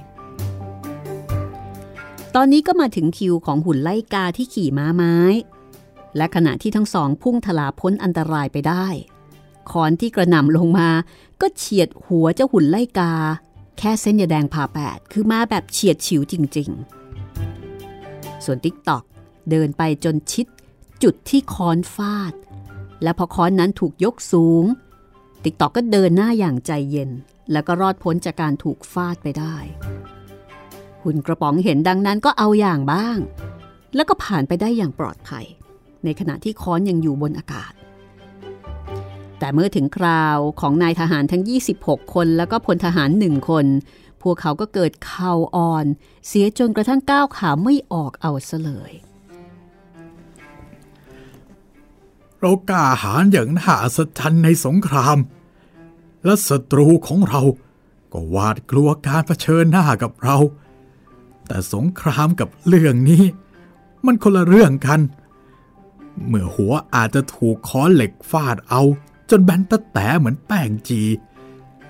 [2.36, 5.18] ตอนนี้ก็มาถึงคิวของหุ่นไล่กาที่ขี่ม้าไม้
[6.18, 8.88] และขณะที่ทั้งสองพุ่งทลาพ้นอันตรายไปได้
[9.72, 10.90] ค้อนที่กระหน่ำลงมา
[11.42, 13.14] ก็เฉียดหัวเจ้าหุ่นไล่กา
[13.78, 16.70] แค่เส้นยาแดงผ่าแปดคือมาแบบเฉียดฉิวจริง
[17.58, 19.04] ๆ ส่วนติ๊กตอก
[19.50, 20.48] เดินไปจนชิด
[21.04, 22.34] จุดที่ค้อนฟาด
[23.04, 24.66] และพอค้อนนั้นถูกยกสูง
[25.44, 27.10] ติ๊กตอกก็เดินหน้าอย่างใจเย็น
[27.52, 29.56] แล้วก็รอดพ้นจากการถูกฟาดไปได้
[31.04, 33.18] หุ่นกระป๋องเห็นดังนั้นก็เอาอย่างบ้าง
[33.96, 35.46] แล้วก็ผ่านไปได้อย่างปลอดภัย
[36.04, 37.74] ในขณะที่ค้อนยังอยู่บนอากาศ
[39.40, 41.44] แต่เมื่อถึงคราวของนายทหารทั้ง
[41.78, 43.66] 26 คนแล้วก็พลทหารหนึ่งคน
[44.22, 45.86] พวกเขาก็เกิดเข่าอ่อน
[46.28, 48.92] เสียจนกระทั่งก้าวขาไม่ออกเอาซะเลย
[52.42, 55.18] เรากล้าหาญอย่างน่าอัศจรรย์ในสงคราม
[56.26, 57.42] และศัตรูของเรา
[58.14, 60.38] ก็หวาดกลัวการเผชิญหน้ากับเรา
[61.48, 63.24] แต่สงครามกับเรื่องนี้
[64.06, 65.00] มันคนละเรื่องกัน
[66.28, 68.82] เมื่อหัวอาจจะถูกค้อนเหล็กฟาดเอา
[69.30, 71.02] จนแบนตะแต่เหมือนแป้งจี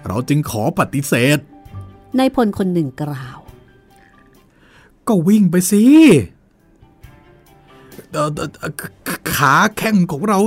[0.05, 1.37] เราจึงขอปฏิเสธ
[2.17, 3.39] นายพลคนหนึ่งกล่าว
[5.07, 5.83] ก็วิ่งไปสิ
[9.35, 10.39] ขาแข้งของเรา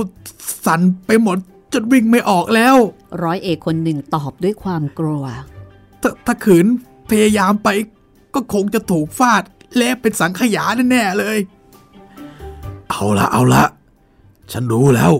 [0.65, 1.37] สั่นไปหมด
[1.73, 2.75] จนวิ่งไม่ออกแล้ว
[3.23, 5.23] ร้อยเอกคนหนึ่งตอบด้วยความกลัว
[6.01, 6.65] ถ้าถ้าขืน
[7.09, 7.69] พยายามไป
[8.33, 9.43] ก็คงจะถูกฟาด
[9.75, 11.37] เละเป็นสังขยาแน่ๆเลย
[12.89, 13.63] เอาละเอาละ
[14.51, 15.13] ฉันรู้แล้ว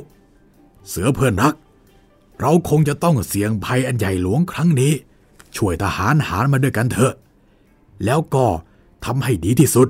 [0.87, 1.55] เสือเพื่อนรัก
[2.39, 4.93] เราคงจะต้องเสี่ยงภัยอันใหญ่หลวงครั้งนี้
[5.55, 7.13] ช่วยทหารหารมาด้วยกันเถอะ
[8.05, 8.45] แล้วก็
[9.05, 9.87] ทำให้ดีที่สุด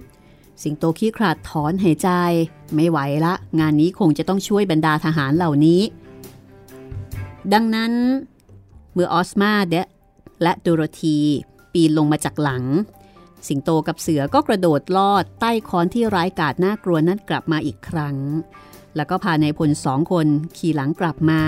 [0.63, 2.09] สิงโตขี้ขลาดถอนหายใจ
[2.75, 5.81] ไม่ไหวละ งานนี้คงจะต้องช่วยบรรดาทหารเหล่านี้
[7.53, 7.93] ดังนั้น
[8.93, 9.87] เมื่อออสมาเดะ
[10.43, 11.17] และโดโรธี
[11.73, 12.63] ปีนลงมาจากหลัง
[13.47, 18.15] สิงโตกับเสือก็กระโดดลอดใต้ค้อนที่ร้ายกาจน่ากลัวนั้นกลับมาอีกครั้ง
[18.95, 21.41] แล้วก็พานายพลสองคนขี่หลังกลับมา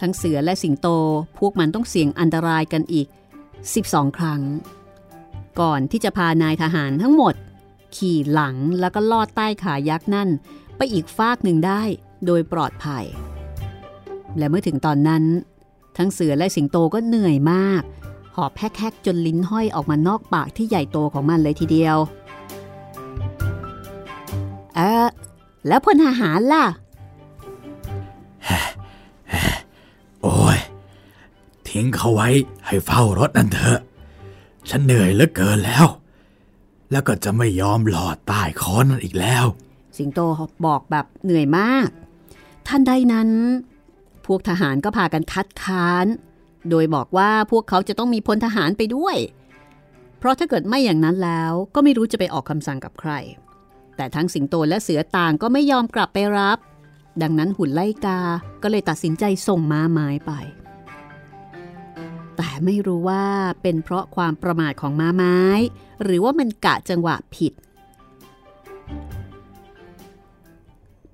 [0.00, 0.88] ทั้งเสือและสิงโต
[1.38, 3.06] พวกมันต้องเสี่ยงอันตรายกันอีก
[3.62, 4.40] 12 ครั้ง
[5.60, 7.34] ก่อนที่จะพานายทหารทั้งหมด
[7.96, 10.28] ขี่หลังแล้วก็ลอดใต้ขายักษ์นั่น
[10.76, 11.82] ไปอีกฟากหนึ่งได้
[12.26, 13.04] โดยปลอดภัย
[14.38, 15.24] และเมื่อถึงตอนนั้น
[15.96, 17.82] ทั้งเสือและสิงโตก็เหนื่อยมาก
[18.36, 21.96] หอบแฮกๆจนลิ้นห้อยออกมานอกปากที่ใหญ่โตของมันเลยทีเดียว
[24.74, 25.06] เออ
[25.68, 26.66] แล้วพลทหารล่ะ
[30.22, 30.58] โอ้ย
[31.68, 32.28] ทิ้งเขาไว้
[32.66, 33.78] ให้เฝ้ารถนั่นเถอะ
[34.70, 35.86] ฉันเหนื่อยเหลือเกินแล้ว
[36.90, 39.44] แล้วก็จะไม่ยอมหลอดใต้ค้อนนั่นอีกแล้ว
[39.96, 40.20] สิงโต
[40.66, 41.88] บอกแบบเหนื่อยมาก
[42.66, 43.30] ท่านใดนั้น
[44.26, 46.06] พวกทหารก็พากันคัดค้าน
[46.70, 49.16] โดยบอกว่าพวกเขาจะต้องมีพลทหารไปด้วย
[50.18, 53.12] เพราะถ้าเกิดไม่อย่างนั้นแล้วก็ไม่รู้จะไปออกคำสั่งกับใคร
[53.96, 56.58] แต่ทั้งสิงโตและเสือต่างก็ไม่ยอมกลับไปรับ
[57.22, 58.20] ดังนั้นหุ่นไล่กา
[58.62, 60.32] ก็เลยตัดสินใจส่งม้าไม้ไป
[62.36, 63.24] แต่ไม่รู้ว่า
[63.62, 65.38] เป็นเพราะความประมาทของม้าไม้
[66.02, 67.52] หรือว่ามันกะจังหวะผิด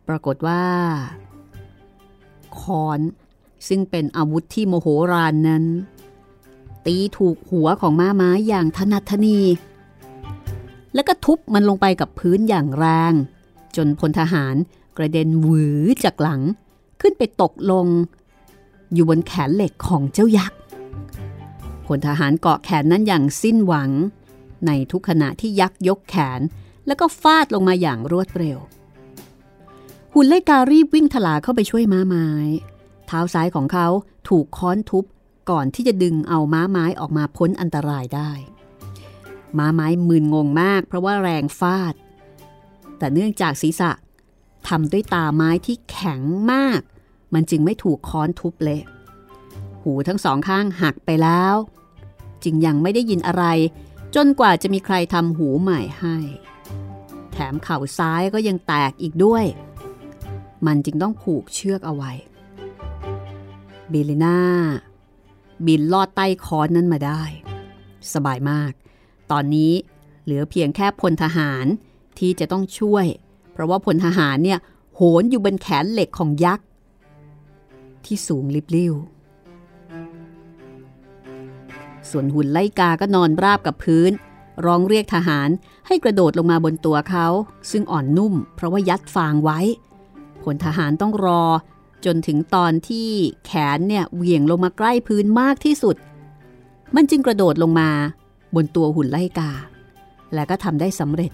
[0.08, 0.64] ปรากฏว่า
[2.60, 3.00] ค้อน
[3.68, 5.64] ซึ่งเป็นอาวุธที่โมโหรานนั้น
[6.86, 9.38] ตีถูกหัวของม้าไม้อย่างถนัดทนี
[10.94, 13.12] แล้วก็ทุบมันลงไปกับพื้นอย่างแรง
[13.76, 14.54] จนพลทหาร
[14.96, 16.40] กระเด็นหวือจากหลัง
[17.00, 17.86] ขึ้นไปตกลง
[18.92, 20.58] อยู่บนแขนเหล็กของเจ้ายักษ์
[21.96, 23.90] ลทหารเกาะแขนนั้นอย่างสิ้นหวัง
[24.66, 26.40] ในทุกขณะที่ยักยกแขน
[26.86, 28.58] แล้วก็ฟาดลงมาอย่างรวดเร็ว
[30.14, 32.28] หุ่นไล่การีบวิ่งถลาเข้าไปช่วยม้าไม้
[33.06, 33.86] เท้าซ้ายของเขา
[34.28, 35.04] ถูกค้อนทุบ
[35.50, 38.30] ก่อนที่จะดึงเอาม้าไม้ออกมาพ้นอันตรายได้
[39.58, 41.94] ม้าไม้มึนงงมากเพราะว่าแรงฟาด
[42.98, 43.90] แต่เนื่องจากศีรษะ
[44.68, 46.20] ทำด้วยตาไม้ที่แข็ง
[46.52, 46.80] มาก
[47.34, 48.82] มันจึงไม่ถูกค้อนทุบเละ
[49.82, 51.54] หูทั้งสองข้างหักไปแล้ว
[52.44, 53.44] จึงยังไม่ได้ยินอะไร
[54.14, 56.16] จนกว่าจะมีใครทำหูใหม่ให้
[57.32, 59.44] แถมเข่าซ้ายก็ยังแตกอีกด้วย
[60.66, 62.12] มันจึงต้องผูกเชือกเอาไว้
[63.90, 64.38] เบลิน่า
[65.66, 67.22] บินลอดใต้คอนนั้นมาได้
[68.12, 68.72] สบายมาก
[69.30, 69.72] ตอนนี้
[70.24, 71.66] เหลือเพียงแค่พลทหาร
[72.18, 73.06] ที่จะต้องช่วย
[73.52, 74.58] เพราะว่าพลทหารเนี่ย
[74.94, 76.66] โหนอยู่บนแขนเหล็กของยักษ์
[78.04, 78.94] ที่สูงลิบลิ่ว
[82.12, 84.10] ส่วนหุ่นไล่กาก็นอนราบกับพื้น
[84.64, 85.48] ร้องเรียกทหาร
[85.86, 87.26] ให้กระโดดลงมาบนตัวเขา
[87.70, 89.60] ซึ่งอ่อนนุ่ม เพราะว่ายัดฟางไว้
[90.42, 91.42] พลทหารต้องรอ
[92.04, 93.08] จนถึงตอนที่
[93.46, 95.96] แขนเนี่ยเหวี่ยงลงมาใกล้พื้นมากที่สุด
[96.96, 97.90] มันจึงกระโดดลงมา
[98.54, 99.50] บนตัวหุ่นไล่กา
[100.34, 101.32] และก็ทำได้สำเร็จ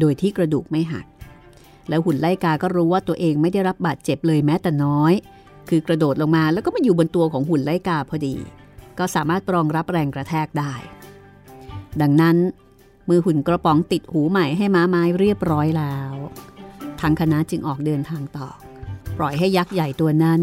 [0.00, 1.06] โดยที่กระดูกไม่หัก
[1.88, 5.12] แล้วหุ่นไล่กาก็รู้ว่าตัวเองไม่ได้รับบาดเจ็บเลยแม้แต่น้อย
[5.68, 8.34] คือกระโดดลงมาแล้วก็มาอยู่บนตัวของหุ่นไล่กาพอดี
[8.98, 10.74] ก็สามารถรองรับแรงกระแทกได้
[12.00, 12.36] ดังนั้น
[13.08, 16.14] มือหุ่นกระป๋องติดหูใหม่ให้ม้าไม้เรียบร้อยแล้ว
[17.00, 18.48] ทางคณะจึงออกเดินทางต่อ
[19.18, 20.40] ปล่อยให้ยักษ์ใหญ่ตัวนั้น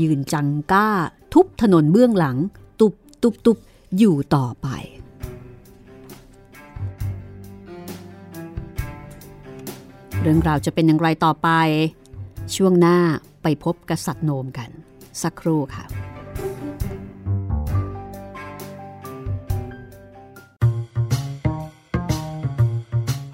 [0.00, 0.88] ยืนจังก้า
[1.34, 2.36] ทุบถนนเบื้องหลัง
[2.80, 3.58] ตุบตุบตุบ
[3.98, 4.68] อยู่ต่อไป
[10.22, 11.48] เรื่องราวจะเป็นอย่างไรต่อไป
[12.56, 12.98] ช่วงหน้า
[13.42, 14.70] ไปพบกษัตริย์โนมกัน
[15.22, 16.07] สักครู่ค่ะ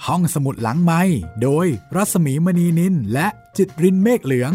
[0.06, 1.00] ห้องสมุดหลังไม้
[1.42, 4.52] โดยรัศมีมณีนินและจิตรินเมฆเหลือง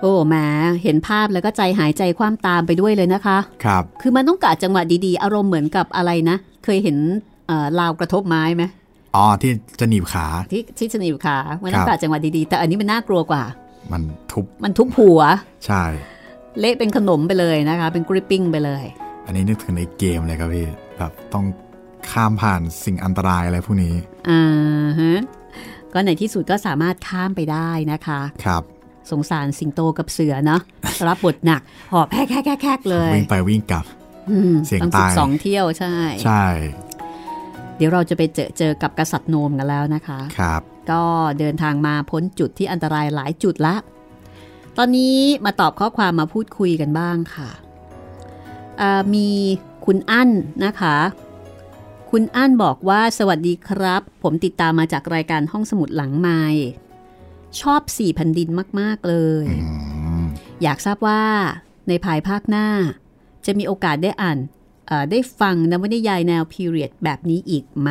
[0.00, 0.34] โอ้แหม
[0.82, 6.96] เห็นภาพแล้วก็ใจหายใจความตามไปด้วยเลยนะคะ ครับ คือมันต้องกะจังหวะดีๆ อารมณ์เหมือนกับอะไรนะ เคยเห็น
[7.46, 8.64] เอ่อราวกระทบไม้ไหม
[9.16, 13.42] อ๋อที่จะหนีบขาที่ที่ชนิบขามันต้องครับกะจังหวะดีๆ แต่อันนี้มันน่ากลัวกว่า
[13.92, 14.02] มัน
[14.32, 15.20] ทุบมันทุบหัว
[15.66, 15.82] ใช่
[16.60, 18.84] เละเป็นขนมไปเลยนะคะ เป็นกริปปิ้งไปเลย
[19.26, 20.66] อันนี้นึกถึงในเกมเลยครับพี่
[20.98, 21.44] แบบต้อง
[22.10, 23.94] ข้ามผ่านสิ่งอันตรายอะไรพวกนี้
[24.30, 25.20] อ่าฮะ
[25.92, 28.62] ก็ในที่สุดก็สามารถข้ามไปได้นะคะ ครับ
[29.10, 30.60] สงสารสิงโตกับเสือเนาะ
[31.08, 33.84] รับบทหนัก หอบแฮกแฮกแฮกแฮกเลยวิ่งไปวิ่งกลับ
[34.30, 35.94] อืมเสี่ยงต้องตายสิบสองเที่ยวใช่
[36.24, 36.44] ใช่
[37.76, 41.02] เดี๋ยวเราจะไปเจอเจอกับกษัตริย์โนมกันแล้วนะคะ ครับ ก็
[41.38, 43.74] เดินทางมาพ้นจุดที่อันตรายหลายจุดละ
[44.78, 47.50] ตอนนี้มาตอบข้อความมาพูดคุยกันบ้างค่ะ
[48.80, 49.28] อ่ามี
[49.84, 50.30] คุณอั้น
[50.64, 50.96] นะคะ
[52.10, 56.42] คุณอั้นบอกว่าสวัสดีครับ ผมติดตามมาจากรายการห้องสมุดหลังไม้
[57.60, 58.48] ชอบสี่แผ่นดิน
[58.80, 59.68] มาก ๆ เลยอื
[60.20, 60.22] ม
[60.62, 61.22] อยากทราบว่า
[61.88, 62.68] ในภายภาคหน้า
[63.46, 64.38] จะมีโอกาสได้อ่าน
[64.86, 67.90] เอ่อได้ฟังนวนิยายแนวพีเรียดแบบนี้อีกไหม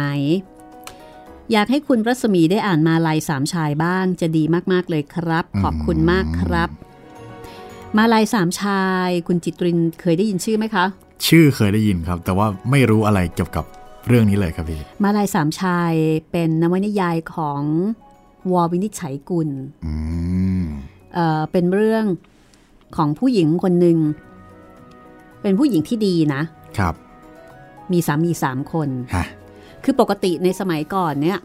[1.52, 6.70] อยากให้คุณรัศมีได้อ่านมาลายสามชายบ้างจะดีมาก ๆ เลยครับ ขอบคุณมากครับ
[7.98, 10.86] มาลายสามชาย คุณจิตรินเคยได้ยินชื่อไหมคะ
[11.28, 13.66] ชื่อเคยได้ยินครับ แต่ว่าไม่รู้อะไรเกี่ยวกับ
[14.08, 15.94] เรื่องนี้เลยครับพี่มาลายสามชาย
[16.32, 17.62] เป็นนวนิยายของ
[18.52, 19.50] วอวินิจฉัยกุล
[19.86, 19.94] อื
[20.62, 20.64] ม
[21.14, 22.06] เอ่อเป็นเรื่อง
[22.98, 23.98] ของผู้หญิงคนหนึ่ง
[25.42, 26.42] เป็นผู้หญิงที่ดีนะ
[26.78, 26.94] ครับ
[27.92, 29.26] มีสามีสามคนฮะ
[29.90, 31.40] คือปกติในสมัยก่อนเนี่ย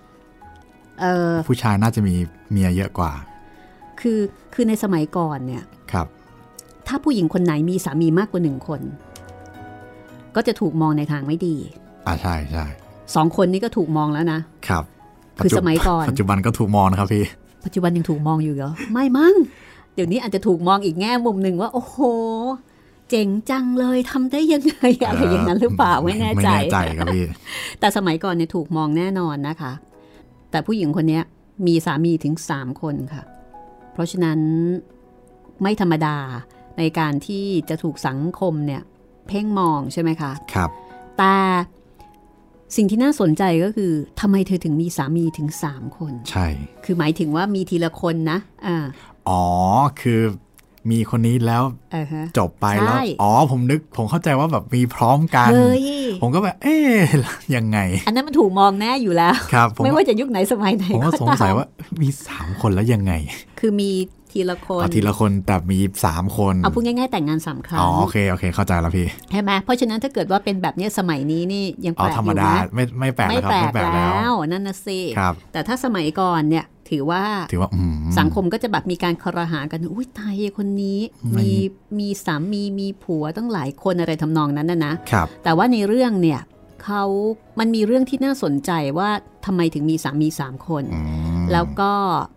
[1.01, 2.15] เออผู้ชายน่าจะมี
[2.51, 3.13] เมียเยอะกว่า
[4.01, 4.21] คือ
[4.55, 6.07] คือในสมัยก่อนเนี่ยครับ
[6.89, 8.81] ถ้าผู้หญิงคนไหนมีสามีมากกว่าหนึ่งคน
[10.37, 11.57] ก็จะถูกมองในทางไม่ดี
[12.07, 12.65] อ่าใช่ใช่
[13.15, 14.85] สองคนนี้ก็ถูกมองแล้วนะครับ
[15.45, 17.25] คือปัจจุสมัยก่อน ปัจจุบันก็ถูกมองนะครับพี่
[17.65, 19.35] ปัจจุบันยังถูกมองอยู่เหรอไม่มั้ง
[19.95, 21.99] เดี๋ยวนี้อาจจะถูกมองอีกแง่มุมหนึ่งว่า โอ้โห
[22.71, 27.27] เจ๋งจังเลยทำได้ยังไงอะไรอย่างนั้นหรือเปล่าไม่แน่ใจไม่แน่ใจครับพี่
[27.81, 29.73] แต่สมัยก่อนเนี่ยถูกมองแน่นอนนะคะ
[30.51, 31.23] แต่ผู้หญิงคนเนี้ย
[31.67, 33.23] มีสามีถึงสามคนค่ะ
[33.93, 34.39] เพราะฉะนั้น
[35.63, 36.17] ไม่ธรรมดา
[36.79, 38.83] ในการที่จะถูกสังคมเนี่ย
[39.29, 40.71] เพ่งมองใช่ไหมคะครับ
[41.19, 41.37] แต่
[42.77, 46.47] สิ่งที่น่าสนใจก็คือทำไมเธอถึงมีสามีถึงสามคน ใช่
[46.85, 48.77] คือหมายถึงว่ามีทีละคนนะอ่า
[49.29, 49.45] อ๋อ
[50.01, 50.21] คือ
[50.91, 55.85] มีคนนี้แล้วเออฮะจบไปแล้วใช่อ๋อผมนึกผมเข้าใจว่าแบบมีพร้อมกันเฮ้ย
[56.23, 56.99] ผมก็แบบ เอ๊ะ
[57.57, 61.67] ยังไง อันนั้นมันถูกมองแน่อยู่แล้วครับผมไม่ว่าจะยุคไหนสมัยไหนผมก็ก็สงตามสัยว่า
[62.03, 63.13] มีสามคนแล้วยังไง
[63.61, 63.91] คือมี
[64.33, 80.99] ทีละคนเอาทีละคนแต่มีสามคน เอาพูดง่ายๆแต่งงานสามครั้อ๋องโอเคโอเคเข้าใจแล้วพี่ใช่ไหมเพราะฉะนั้นถ้าเกิดว่าเป็นแบบเนี้ยสมัยนี้นี่ยังแปอ๋อลกธรรอมยู่ดานะไม่ไม่แปลกไม่แล้วครับแปลไม่กแปลกแลแล้ว้วนั่นนะสิครับแต่ถ้าสมัยก่อนเนี่ย ถือว่าถือว่าอืมสังคมก็จะแบบมีการคอรหากันอุ้ยตายคนนี้
[81.35, 81.61] ไม่มี
[81.99, 86.41] มีสามีมีผัวตั้งหลายคนอะไรทำนองนั้นนะนะครับ แต่ว่าในเรื่องเนี่ย
[86.85, 87.05] เขา
[87.59, 89.11] มันมีเรื่องที่น่าสนใจว่า
[89.47, 91.01] ทำไมถึงมีสามีสามคนอื
[91.43, 91.93] มแล้วก็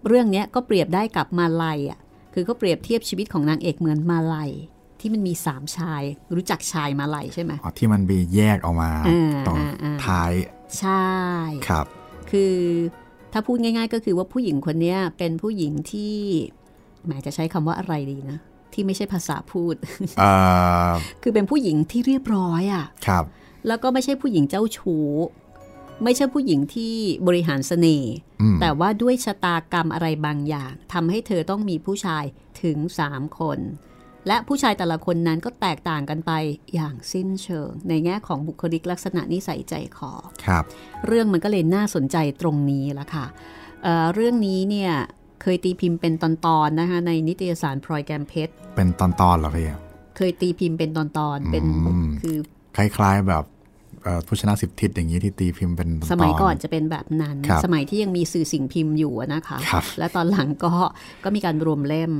[0.07, 1.99] เรื่องเนี้ยก็เปรียบได้กับมาลัยอะ
[2.33, 4.51] คือก็เปรียบเทียบชีวิตของนางเอกเหมือนมาลัย
[4.99, 6.03] ที่มันมีสามชาย
[6.35, 10.31] รู้จักชายมาลัยใช่ไหมอ๋อที่มันมีแยกออกมาอ่าตรงอ่าอ่าท้าย
[10.79, 11.05] ใช่
[11.67, 11.85] ครับ
[12.29, 12.55] คือ
[13.37, 16.15] ถ้าพูดง่าย ๆ ก็คือว่าผู้หญิงคนเนี้ยเป็นผู้หญิงที่
[17.05, 18.39] แหมจะใช้คำว่าอะไรดีนะ
[18.73, 19.75] ที่ไม่ใช่ภาษาพูด
[20.19, 20.31] เอ่
[20.89, 23.23] อคือเป็นผู้หญิงที่เรียบร้อยอะครับ
[23.67, 25.07] แล้วก็ไม่ใช่ผู้หญิงเจ้าชู้
[26.03, 26.93] ไม่ใช่ผู้หญิงที่
[27.27, 32.23] บริหารเสน่ห์อืมแต่ว่าด้วยชะตากรรมอะไรบางอย่างทำให้เธอต้องมีผู้ชาย
[32.61, 32.77] ถึง
[33.09, 33.59] 3คน
[34.27, 36.31] และผู้ชายแต่ละคนนั้นก็แตกต่างกันไป
[36.75, 40.11] อย่างสิ้นเชิง ในแง่ของบุคลิกลักษณะนิสัยใจคอ
[40.45, 40.63] ครับ
[41.07, 43.25] เรื่องมันก็เลยน่าสนใจตรงนี้ละค่ะ
[43.83, 44.91] เอ่อเรื่องนี้เนี่ย
[45.41, 46.25] เคยตีพิมพ์เป็นต
[46.57, 49.67] อนๆนะคะในนิตยสารพลอยแกมเพชรเป็นตอนๆเหรอพี่
[50.17, 52.37] เคยตีพิมพ์เป็นตอนๆเป็นอืมคือ
[52.77, 53.43] คล้ายๆแบบ
[54.03, 60.73] เอ่อผู้ชนะสิบทิศอย่างนี้ที่ตีพิมพ์เป็นตอนๆสมัยก่อนจะเป็นแบบนั้นครับสมัยที่ยังมีสื่อสิ่งพิมพ์อยู่อะนะคะครับและตอนหลังก็
[61.23, 62.11] ก็มีการรวมเล่ม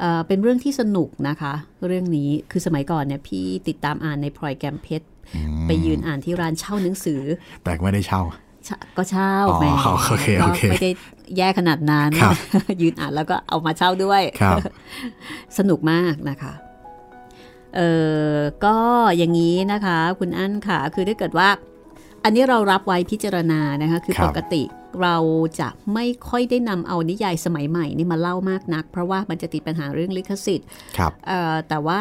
[0.00, 1.54] เอ่อเป็นเรื่องที่สนุกนะคะ
[1.86, 7.22] เรื่องนี้คือสมัยก่อนเนี่ยพี่ติดตามอ่านในพลอยแกมเพชรอืมไปยืนอ่านที่ร้านเช่าหนังสือ
[7.62, 8.22] แต่ไม่ได้เช่า
[8.64, 9.66] เช่าก็เช่าอ๋อแหม
[10.08, 10.90] โอเคโอเคก็ไม่ได้
[11.36, 12.34] แย่ขนาดนั้นครับ
[12.82, 14.58] ยืนอ่านแล้วก็เอามาเช่าด้วยครับ
[15.58, 16.52] สนุกมากนะคะ
[17.76, 17.80] เอ
[18.32, 18.76] อก็
[19.16, 21.48] อย่างนี้นะคะ คุณอั้นค่ะ คือถ้าเกิดว่า
[22.24, 24.62] อันนี้เรารับไว้พิจารณานะคะคือครับปกติ
[25.02, 25.16] เรา
[25.60, 30.68] จะไม่ค่อยได้นำเอานิยายสมัยใหม่นี่มาเล่ามากนัก เพราะว่ามันจะติดปัญหาเรื่องลิขสิทธิ์
[30.98, 31.98] ครับเอ่อแต่ว่า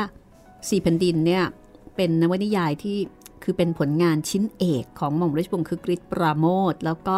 [0.69, 1.43] สี่แผ่นดินเนี่ย
[1.95, 2.97] เป็นนวนิยายที่
[3.43, 7.17] คือเป็นผลงานชิ้นเอกของหม่อมราชวงศ์คึกฤทธิ์ปราโมทแล้วก็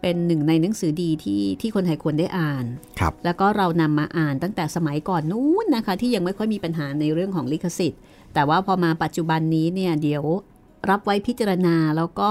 [0.00, 2.64] เป็นหนึ่งในหนังสือดีที่ที่คนไทยควรได้อ่าน
[3.00, 8.00] ครับ แล้วก็เรานำมาอ่านตั้งแต่สมัยก่อนนู้นนะคะ ที่ยังไม่ค่อยมีปัญหาในเรื่องของลิขสิทธิ์
[8.34, 10.24] แต่ว่าพอมาปัจจุบันนี้เนี่ยเดี๋ยว
[10.90, 12.30] รับไว้พิจารณาแล้วก็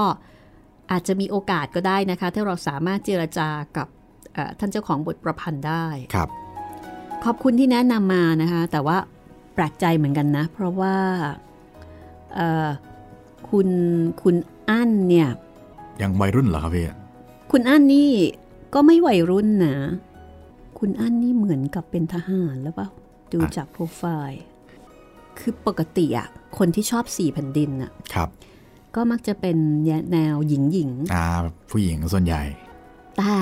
[0.90, 3.88] อาจจะมีโอกาสก็ได้นะคะถ้าเราสามารถเจรจากับ
[4.34, 6.28] เอ่อท่านเจ้าของบทประพันธ์ได้ครับ
[7.24, 8.96] ขอบคุณที่แนะนำมานะคะ แต่ว่า
[9.54, 10.96] แปลกใจเหมือนกันนะ เพราะว่า
[12.34, 12.68] เอ่อ
[13.50, 13.68] คุณ
[14.22, 14.36] คุณ
[14.68, 15.28] อั้นเนี่ย
[16.02, 16.84] ยังวัยรุ่นเหรอครับพี่
[17.50, 18.10] คุณอั้นนี่
[18.74, 19.76] ก็ไม่วัยรุ่นนะ
[20.78, 22.88] คุณอั้นนี่เหมือนกับเป็นทหารแล้วเปล่า
[23.32, 24.42] ดูอะจากโปรไฟล์
[25.38, 26.28] คือปกติอะ
[26.58, 28.28] คนที่ชอบสี่แผ่นดินอะครับ
[28.94, 29.56] ก็มักจะเป็น
[30.12, 31.24] แนวหญิงหญิงๆอ่า
[31.70, 32.42] ผู้หญิงส่วนใหญ่
[33.16, 33.34] แต่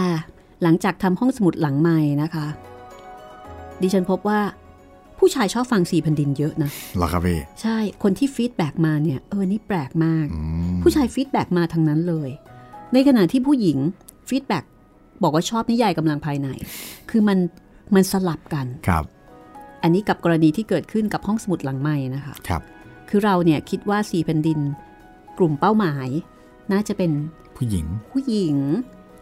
[0.63, 2.47] หลังจากทำห้องสมุดหลังใหม่นะคะ
[3.83, 4.41] ดิฉันพบว่า
[5.19, 10.41] ผู้ชายชอบฟังสี่แผ่นดินเยอะนะเหรอครับพี่ใช่คนที่ feedback มาเนี่ยเออนี่แปลกมากอื
[10.75, 12.31] มผู้ชาย feedback มาทางนั้นเลย
[12.93, 13.79] ในขณะที่ผู้หญิง
[14.29, 14.65] feedback
[15.23, 16.49] บอกว่าชอบนิยายกำลังภายใน
[17.11, 17.39] คือมัน
[17.95, 19.05] มันสลับกันครับ
[19.83, 22.63] อันนี้กับกรณีที่เกิดขึ้นกับห้องสมุดหลังใหม่นะคะครับ
[23.09, 24.59] คือเราเนี่ยคิดว่าสี่แผ่นดิน
[25.39, 26.09] กลุ่มเป้าหมาย
[26.73, 27.11] น่าจะเป็น
[27.57, 28.57] ผู้หญิง ผู้หญิง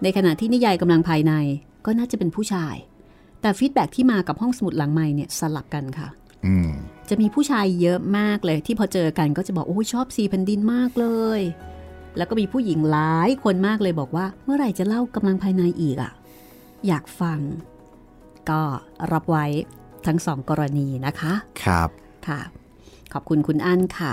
[0.03, 1.33] ในขณะที่นิยายกำลังภายใน
[1.87, 2.75] ก็น่าจะเป็นผู้ชาย
[3.41, 6.09] แต่ feedback ที่มากับห้องสมุดหลังใหม่เนี่ยสลับกันค่ะ
[6.47, 6.71] อืม
[7.09, 11.07] จะมีผู้ชายเยอะมากเลย ที่พอเจอกันก็จะบอกโอ้ยชอบสี่แผ่นดินมากเล
[11.39, 11.41] ย
[12.17, 16.13] แล้วก็มีผู้หญิงหลายคนมากเลยบอกว่า เมื่อไหร่จะเล่ากำลังภายในอีกอะ่ะ
[16.87, 17.41] อยากฟัง
[18.51, 18.61] ก็
[19.13, 19.47] รับไว้
[20.07, 21.33] ทั้งสองกรณีนะคะ
[21.65, 21.89] ครับ
[22.29, 22.41] ค่ะ
[23.13, 24.13] ขอบคุณคุณอั้นค่ะ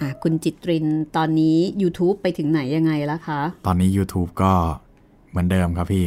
[0.00, 4.52] อะ คุณจิตรินตอนนี้ YouTube ไปถึงไหนยังไงแล้วคะ ตอนนี้ YouTube ก็
[5.30, 6.06] เหมือนเดิมครับพี่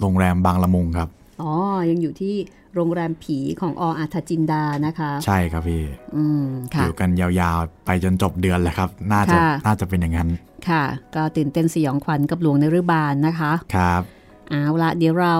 [0.00, 1.08] โรงแรมบางละมุงครับ
[1.42, 1.52] อ๋อ
[1.90, 2.34] ยังอยู่ที่
[2.74, 5.82] โรงแรมผีของออาทจินดานะคะ ใช่ครับพี่
[6.16, 10.28] อืมอค่ะยู่กันยาวๆ ไปจนจบเดือนแหละครับ น่าจะค่ะน่าจะเป็นอย่างนั้น
[10.68, 14.02] ค่ะ ก็ตื่นเต้นสยองขวัญกับหลวงในรืบานนะคะ ครับ
[14.50, 15.36] เอาละเดี๋ยวเรา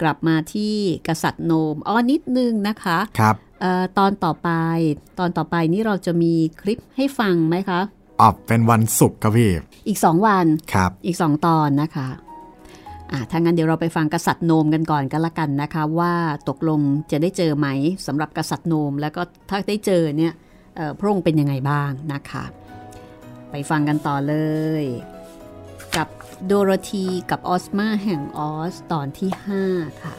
[0.00, 0.74] กลับมาที่
[1.08, 4.50] กษัตริย์โนมอ้อนิดนึงนะคะครับเอ่อตอนต่อไป
[5.18, 7.80] ตอนต่อไปนี่เราจะมีคลิปให้ฟังไหมคะ
[8.22, 9.50] ออกเป็นวันศุกร์ครับพี่
[9.88, 12.08] อีกสองวันครับ อีกสองตอนนะคะ
[13.12, 16.14] อะถ้างั้นเดี๋ยวเราไปฟังกษัตริย์โนมกันก่อนกันละกันนะคะ ว่า
[16.48, 16.80] ตกลง
[17.10, 17.68] จะได้เจอไหม
[18.06, 20.32] สำหรับกษัตริย์โนม แล้วก็ถ้าได้เจอเนี่ย
[20.76, 22.44] เอ่อพระองค์เป็นยังไงบ้างนะคะ
[23.50, 24.34] ไปฟังกันต่อเล
[24.82, 25.13] ยกับ
[26.46, 29.30] โดโรธีกับออสมาแห่งออสตอนที่
[29.66, 30.14] 5 ค่ะ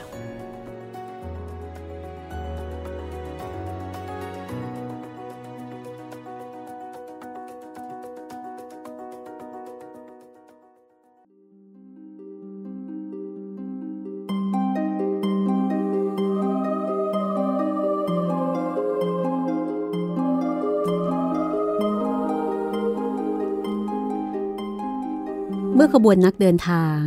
[25.98, 27.02] ขบวนนักเดินทาง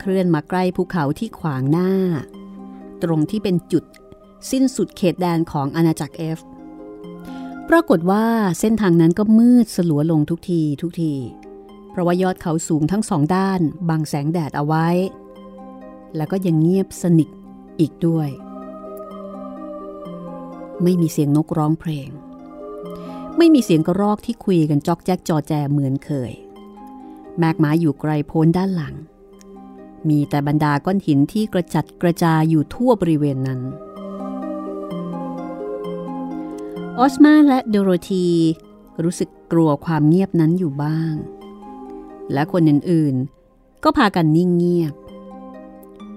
[0.00, 1.92] เคลื่อนมาใกล้ภูเขาที่ขวางหน้า
[3.02, 3.84] ตรงที่เป็นจุด
[4.50, 6.38] สิ้นสุดเขตแดนของอาณาจักรเอฟ
[7.68, 8.24] ปรากฏว่า
[8.60, 11.14] เส้นทางนั้นก็มืดสลัวลงทุกทีทุกที
[11.90, 14.88] เพราะว่ายอดเขาสูงทั้งสองด้านบังแสงแดดเอาไว้
[16.16, 17.28] แล้วก็ยังเงียบสนิท
[17.80, 18.28] อีกด้วย
[20.82, 22.08] ไม่มีเสียงนกร้องเพลง
[23.36, 26.32] ไม่มีเสียงกระรอกที่คุยกันจอกแจ๊กจอแจเหมือนเคย
[27.38, 28.94] แมกหมาอยู่ไกลโพ้นด้านหลัง
[30.08, 33.60] มีแต่บรรดาก้อนหินที่กระจัดกระจายอยู่ทั่วบริเวณนั้น
[36.98, 38.26] ออสมาและโดโรธี
[39.02, 41.14] รู้สึกกลัวความเงียบนั้นอยู่บ้าง
[42.32, 44.94] และคนอื่นๆ ก็พากันนิ่งเงียบ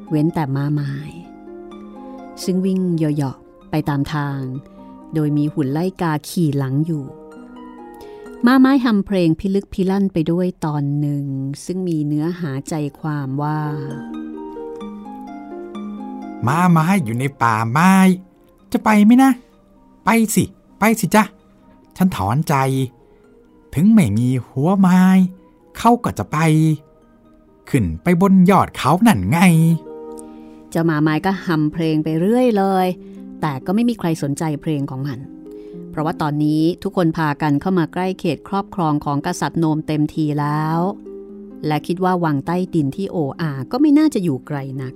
[0.10, 0.96] เว้นแต่มาไม้
[2.44, 4.42] ซึ่งวิ่งเหยาะๆไปตามทาง
[5.14, 7.04] โดยมีหุ่นไล่กาขี่หลังอยู่
[8.48, 11.26] มาไม้ทำเพลงพิลึกพิลั่นไปด้วยตอนหนึ่ง
[11.66, 13.60] ซึ่งมีเนื้อหาใจความว่า
[16.48, 17.94] ม้าไม้อยู่ในป่าไม้
[18.72, 19.32] จะไปไหมนะ
[20.06, 20.44] ไปสิ
[20.80, 21.24] ไปสิจ้ะ
[21.98, 22.56] ฉันถอนใจ
[23.74, 25.02] ถึงไม่มีหัวไม้
[25.78, 26.38] เขาก็จะไป
[27.70, 29.38] ขึ้นไปบนยอดเขานั่นไง
[30.70, 32.88] เจ้าหมาไม้ก็หำเพลงไปเรื่อยเลย
[33.42, 35.20] แต่ก็ไม่มีใครสนใจเพลงของมัน
[35.94, 40.80] เพราะว่าตอนนี้ทุกคนพากันเข้ามาใกล้เขตครอบครองของกษัตริย์โนมเต็มทีแล้ว
[41.68, 44.94] และคิดว่าวังใต้ดินที่โออาก็ไม่น่าจะอยู่ไกลนัก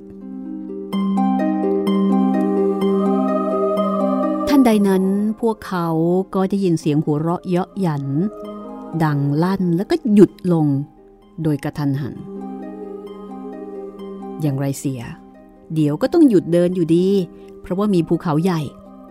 [4.48, 5.04] ท่านใดนั้น
[5.42, 5.88] พวกเขา
[6.36, 8.06] ก็ได้ยินเสียงหัวเราะเยาะหยัน
[9.04, 10.68] ดังลั่นแล้วก็หยุดลง
[11.44, 12.16] โดยกระทันหัน
[14.42, 15.02] อย่างไรเสีย
[15.74, 17.08] เดี๋ยวก็ต้องหยุดเดินอยู่ดี
[17.62, 18.62] เพราะว่ามีภูเขาใหญ่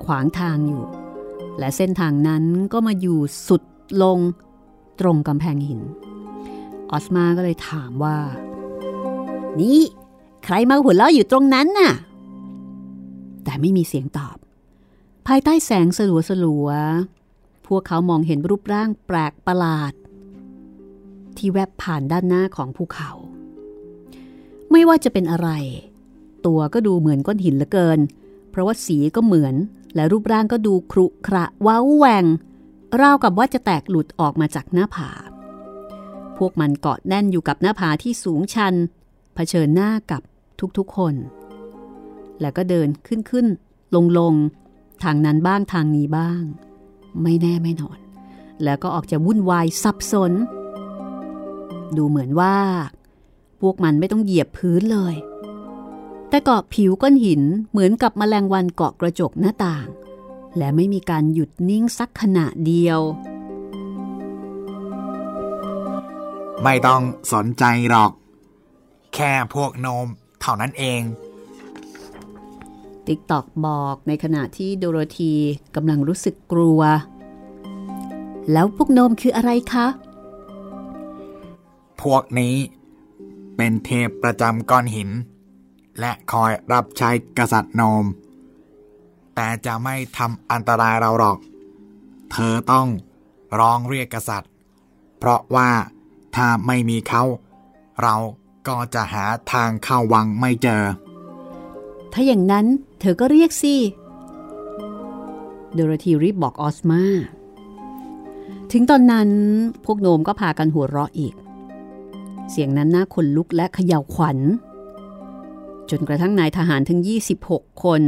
[0.05, 0.85] ขวางทางอยู่
[1.59, 3.63] และเส้นทางนั้นก็มาอยู่สุด
[4.03, 4.19] ลง
[5.01, 5.81] ตรงกำแพงหิน
[6.91, 8.17] ออสมาก็เลยถามว่า
[9.61, 9.81] นี่
[10.45, 11.93] ใครมาหัวเราะอยู่ตรงนั้นน่ะ
[13.45, 14.37] แต่ไม่มีเสียงตอบ
[15.27, 19.93] ภายใต้แสงสลัวสลัวๆพวกเขามองเห็นรูปร่างแปลกประหลาด
[21.37, 23.11] ที่แวบผ่านด้านหน้าของภูเขา
[24.71, 25.49] ไม่ว่าจะเป็นอะไร
[26.47, 27.99] ตัวก็ดูเหมือนก้อนหินเหลือเกิน
[28.51, 29.55] เพราะว่าสีก็เหมือน
[29.95, 32.25] และรูปร่างก็ดูครุขระว้าแหวง
[33.01, 35.11] ราวกับว่าจะแตกหลุดออกมาจากหน้าผา
[36.39, 38.75] พวกมันเกาะแน่นอยู่กับหน้าผาที่สูงชัน
[39.35, 40.23] เผชิญหน้ากับ
[40.79, 41.15] ทุกๆคน
[42.41, 43.47] แล้วก็เดินขึ้นขึ้น
[43.95, 44.35] ลงลง
[45.03, 46.43] ทางนั้นบ้างทางนี้บ้าง
[47.23, 47.99] ไม่แน่ไม่นอน
[48.65, 50.33] แล้วก็ออกจะวุ่นวายสับสน
[51.97, 52.57] ดูเหมือนว่า
[53.61, 55.15] พวกมันไม่ต้องเหยียบพื้นเลย
[56.29, 59.87] แต่เกาะผิวก้อนหินเหมือนกับแมลงวันเกาะกระจกหน้าต่าง
[60.57, 63.01] และไม่มีการหยุดนิ่งสักขณะเดียว
[66.63, 67.03] ไม่ต้อง
[67.33, 68.11] สนใจหรอก
[69.15, 70.07] แค่พวกโนม
[70.41, 71.01] เท่านั้นเอง
[73.07, 75.33] ติ๊กตอกบอกในขณะที่โดโรธี
[75.75, 76.81] กำลังรู้สึกกลัว
[78.53, 79.87] แล้วพวกโนมคืออะไรคะ
[82.03, 82.55] พวกนี้
[83.57, 85.11] เป็นเทพประจำก้อนหิน
[86.01, 88.05] และคอยรับใช้กษัตริย์โนม
[89.35, 91.39] แต่จะไม่ทำอันตรายเราหรอก
[92.33, 92.89] เธอต้อง
[93.59, 94.51] ร้องเรียกกษัตริย์
[95.19, 95.71] เพราะว่า
[96.37, 97.23] ถ้าไม่มีเขา
[98.03, 98.15] เรา
[98.69, 100.83] ก็จะหาทางเข้าวังไม่เจอ
[102.13, 102.67] ถ้าอย่างนั้น
[103.01, 103.75] เธอก็เรียกสิ
[105.73, 107.03] โดโรธีรีบบอกออสมา
[108.73, 109.31] ถึงตอนนั้น
[109.85, 111.35] พวกโนมก็พากันหัวเราะอีก
[112.51, 114.39] เสียงนั้นน่าขนลุกและเขย่าวขวัญ
[115.91, 117.01] จนกระทั่งนายทหารถึง
[117.43, 118.03] 26 คน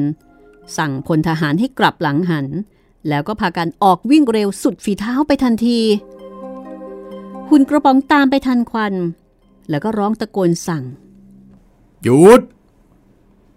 [0.78, 2.46] สั่งพลทหารให้กลับหลังหัน
[3.08, 5.80] แล้วก็พากันออกวิ่งเร็วสุดฝีเท้าไปทันที
[7.50, 8.94] หุ่นกระป๋องตามไปทันควัน
[9.70, 10.84] แล้วก็ร้องตะโกนสั่ง
[12.02, 12.40] หยุด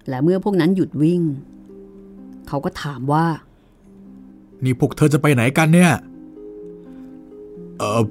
[0.08, 1.22] และเมื่อพวกนั้นหยุดวิ่ง
[2.48, 3.26] เขาก็ถามว่า
[4.64, 5.94] นี่พวกเธอจะไปไหนกันเนี่ย
[7.78, 8.02] เออ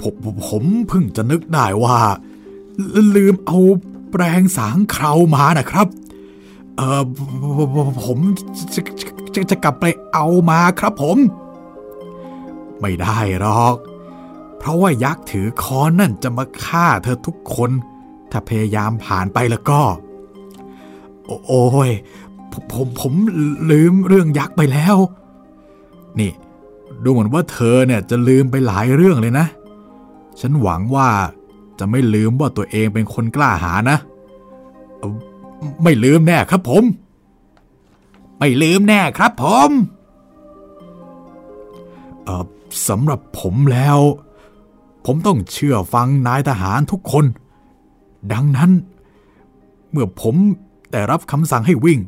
[0.00, 1.98] ผมผมผมเพิ่งจะนึกได้ว่า
[2.94, 3.58] ลลืมเอา
[4.16, 5.88] แปรงสางเครามานะครับ
[6.76, 7.02] เออ
[8.04, 8.18] ผม
[8.74, 11.18] จะจะจะจะกลับไปเอามาครับผม
[12.80, 13.74] ไม่ได้หรอก
[14.58, 17.70] เพราะว่ายักษ์ถือค้อนนั่นจะมาฆ่าเธอทุกคน
[18.30, 19.80] ถ้าพยายามผ่านไปแล้วก็
[21.24, 21.90] โอโอ้ย
[22.52, 23.12] ผมผมผม
[23.70, 24.96] ลืมเรื่องยักษ์ไปแล้ว
[26.20, 26.32] นี่
[27.04, 29.46] ดูเหมือนว่าเธอเนี่ยจะลืมไปหลายเรื่องเลยนะ
[30.40, 31.08] ฉันหวังว่า
[31.78, 33.98] จะไม่ลืมว่าตัวเองเป็นคนกล้าหาญนะ
[35.82, 36.84] ไม่ลืมแน่ครับผม
[38.38, 39.70] ไม่ลืมแน่ครับผม
[42.88, 43.98] สำหรับผมแล้ว
[45.06, 47.24] ผมต้องเชื่อฟังนายทหารทุกคน
[48.32, 48.70] ดังนั้น
[49.90, 50.36] เมื่อผม
[50.92, 52.00] ได้รับคำสั่งให้วิ่ง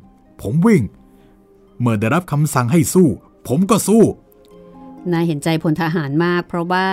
[0.43, 0.83] ผมวิ่ง
[1.81, 3.09] เมื่อได้รับคำสั่งให้สู้
[3.49, 4.03] ผมก็สู้
[5.13, 6.89] นายเห็นใจพลทหารมาก เพราะว่า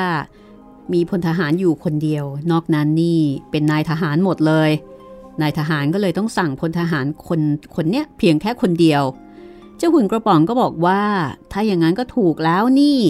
[0.94, 3.22] มีพลทหารอยู่คนเดียว นอกนั้นนี่
[3.52, 4.70] เป็นนายทหารหมดเลย
[5.42, 7.42] นายทหารก็เลยต้องสั่งพลทหารคน
[7.76, 9.04] คนเนี้ยเพียงแค่คนเดียว
[9.78, 11.02] เจ้าหุ่นกระป๋องก็บอกว่า
[11.52, 13.02] ถ้าอย่างนั้นก็ถูกแล้วนี่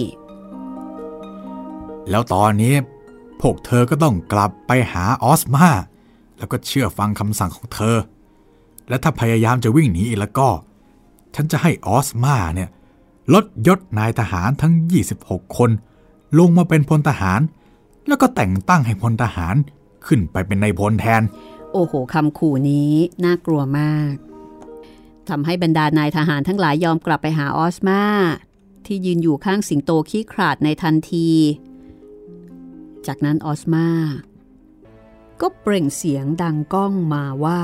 [2.10, 2.74] แล้วตอนนี้
[3.40, 5.68] พวกเธอก็ต้องกลับไปหาออสมา
[6.38, 7.96] แล้วก็เชื่อฟังคำสั่งของเธอ
[8.88, 10.48] และถ้าพยายามจะวิ่งหนีอีกแล้วก็
[11.34, 12.70] ฉันจะให้ออสมาเนี่ย
[13.34, 14.72] ลดยศนายทหารทั้ง
[15.14, 15.70] 26 คน
[16.38, 17.40] ลงมาเป็นพลทหาร
[18.08, 19.56] แล้วก็แต่งตั้งให้พลทหาร
[20.06, 21.22] ขึ้นไปเป็นนายพลแทน
[21.72, 22.94] โอ้โหคำขู่นี้
[23.24, 24.14] น่ากลัวมาก
[25.28, 28.00] ทำให้บรรดานายทหารทั้งหลายยอมกลับไปหาออสมา
[28.86, 31.30] ที่ยืนอยู่ข้างสิงโตขี้ขลาดในทันที
[33.06, 33.88] จากนั้นออสมา
[35.40, 37.62] ก็เปล่งเสียงดังก้องมาว่า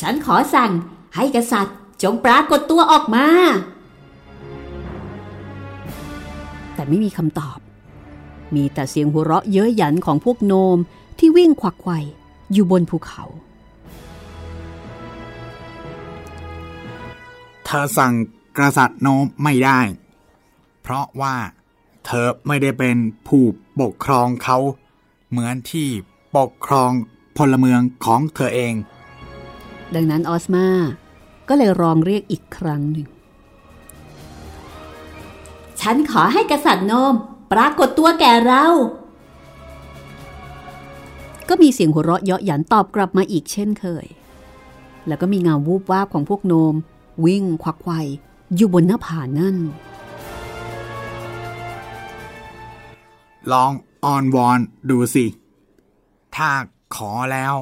[0.00, 0.72] ฉันขอสั่ง
[1.14, 3.26] ให้กษัตริย์จงปรากฏตัวออกมา
[6.74, 7.58] แต่ไม่มีคำตอบ
[8.54, 10.78] มีแต่เสียงหัวเราะเย้ยหยันของพวกโนม
[11.18, 11.98] ที่วิ่งควักไขว่
[12.52, 13.24] อยู่บนภูเขา
[17.64, 18.14] เธอสั่ง
[18.58, 19.80] กษัตริย์โนมไม่ได้
[20.82, 21.36] เพราะว่า
[22.06, 22.96] เธอไม่ได้เป็น
[23.26, 23.42] ผู้
[23.80, 24.58] ปกครองเขา
[25.30, 25.88] เหมือนที่
[26.36, 26.90] ปกครอง
[27.36, 28.74] พลเมืองของเธอเอง
[29.94, 30.66] ดังนั้นออสมา
[31.48, 33.06] ก็เลยร้องเรียกอีกครั้งหนึ่ง
[35.86, 37.14] ฉันขอให้กษัตริย์โนม
[37.52, 38.66] ปรากฏตัวแก่เรา
[41.48, 44.06] ก็มีเสียงหัวเราะเยาะหยันตอบกลับมาอีกเช่นเคย
[45.06, 46.74] แล้วก็มีเงาวูบวาบของพวกโนม
[47.24, 48.00] วิ่งควักไขว่
[48.54, 49.56] อยู่บนหน้าผานั่น
[53.52, 53.72] ลอง
[54.04, 54.58] ออนวอน
[54.90, 55.26] ดูสิ
[56.36, 56.50] ถ้า
[56.96, 57.54] ขอแล้ว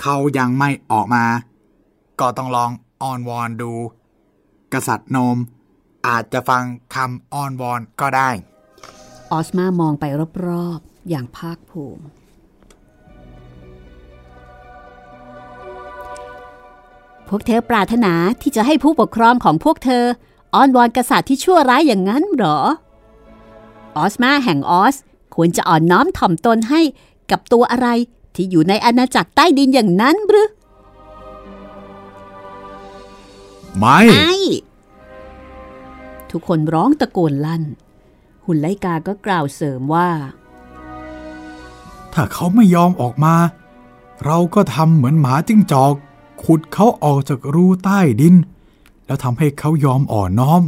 [0.00, 1.24] เขายังไม่ออกมา
[2.20, 2.70] ก็ต้องลอง
[3.02, 3.72] ออนวอนดู
[4.72, 5.36] กษัตริย์โนม
[6.06, 6.62] อาจจะฟัง
[6.94, 8.30] คำออนวอนก็ได้
[9.32, 10.04] ออสมามองไป
[10.46, 12.02] รอบๆ อย่างภาคภูมิ
[17.28, 20.04] พวกเธอปรารถนาที่จะให้ผู้ปกครองของพวกเธอ
[20.54, 22.58] อ้อนวอนกษัตริย์ที่ชั่วร้ายอย่างนั้นเหรอ
[23.96, 24.96] ออสมาแห่งออส
[25.34, 26.80] ควรจะอ่อนน้อมถ่อมตนให้
[27.30, 27.88] กับตัวอะไร
[28.34, 30.48] ที่อยู่ในอาณาจักรใต้ดินอย่างนั้นหรือ
[33.78, 34.32] ไม่ไอ้
[36.30, 37.62] ทุกคนร้องตะโกนลั่น
[38.44, 40.10] หุ่นไลกาก็กล่าวเสริมว่า
[42.12, 43.34] ถ้าเขาไม่ยอมออกมา
[44.24, 45.94] เราก็ทำเหมือนหมาจิ้งจอก
[46.44, 48.34] ขุดเขาออกจากรูใต้ดิน
[49.06, 50.62] แล้วทำให้เขายอมอ่อนน้อม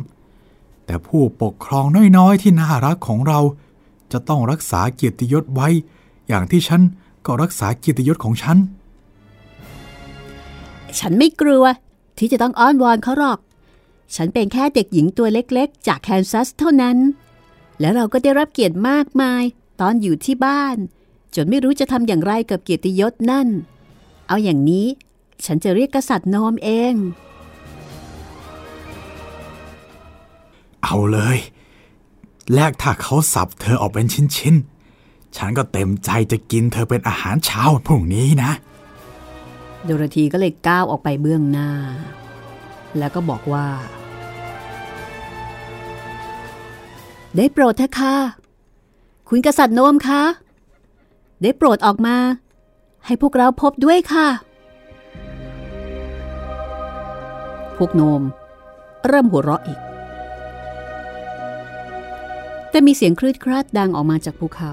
[0.86, 1.84] แต่ผู้ปกครอง
[2.18, 3.40] น้อยๆ ที่น่ารักของเรา
[4.12, 5.68] จะต้องรักษาเกียรติยศไว้
[6.28, 6.82] อย่างที่ฉัน
[7.26, 8.56] ก็รักษาเกียรติยศของฉัน
[10.98, 11.64] ฉันไม่กลัว
[12.18, 13.38] ที่จะต้องอ้อนวอนเขาหรอก
[14.14, 16.98] ฉันเป็นแค่เด็กหญิงตัวเล็กๆ จากแคนซัสเท่านั้น
[17.80, 19.42] แล้วเราก็ได้รับเกียรติมากมาย
[19.80, 20.76] ตอนอยู่ที่บ้าน
[21.34, 23.48] จนไม่รู้จะทำอย่างไรกับเกียรติยศนั่น
[24.28, 24.86] เอาอย่างนี้
[25.44, 26.94] ฉันจะเรียกกษัตริย์โนมเอง
[30.82, 31.38] เอาเลย
[32.54, 34.06] แลกถ้าเขาสับเธอออกเป็น
[34.36, 38.52] ชิ้นๆ ฉันก็เต็มใจจะกินเธอเป็นอาหารเช้าพรุ่งนี้นะ
[39.84, 41.70] โดโรธีก็เลยก้าวออกไปเบื้องหน้า
[42.98, 43.66] แล้วก็บอกว่า
[47.36, 48.14] ได้โปรดเถอะค่ะ
[49.28, 50.22] คุณกษัตริย์โนมคะ
[51.42, 52.16] ได้โปรดออกมา
[53.06, 54.28] ให้พวกเราพบด้วยค่ะ
[57.76, 58.22] พวกโนม
[59.06, 59.80] เริ่มหัวเราะอีก
[62.70, 64.72] แต่มีเสียงคลืดคลาดดังออกมาจากภูเขา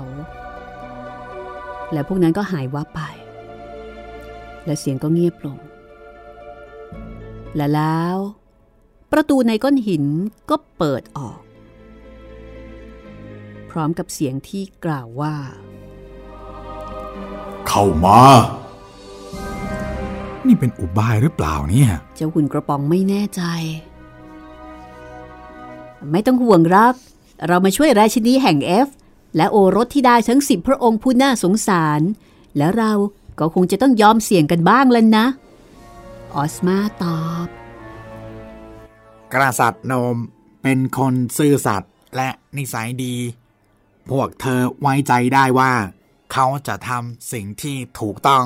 [1.92, 3.02] และพวกนั้นก็หายวับไป
[4.66, 5.58] และเสียงก็เงียบลง
[7.56, 8.18] และแล้ว
[9.12, 10.04] ประตูในก้อนหิน
[10.50, 11.40] ก็เปิดออก
[13.76, 15.36] ร้อมกับเสียงที่กล่าวว่า
[17.68, 18.20] เข้ามา
[20.48, 23.42] นี่เป็นอุบายหรือเปล่าเนี่ย เจ้าหุ่นกระป๋องไม่แน่ใจ
[26.12, 26.96] ไม่ต้องห่วงรัก
[27.48, 28.88] เรามาช่วยราชินีแห่งเอฟ
[29.36, 32.02] และโอรสที่ได้ทั้งสิบพระองค์ผู้น่าสงสาร
[32.58, 32.92] แล้วเรา
[33.40, 35.26] ก็คงจะต้องยอมเสี่ยงกันบ้างแล้วนะ
[36.34, 37.48] ออสมาตอบ
[39.34, 40.18] กษัตริย์โนม
[40.64, 43.16] เป็นคนซื่อสัตย์และนิสัยดี
[44.10, 45.74] พวกเธอไว้ใจได้ว่า
[46.32, 48.46] เขาจะทำสิ่งที่ถูกต้อง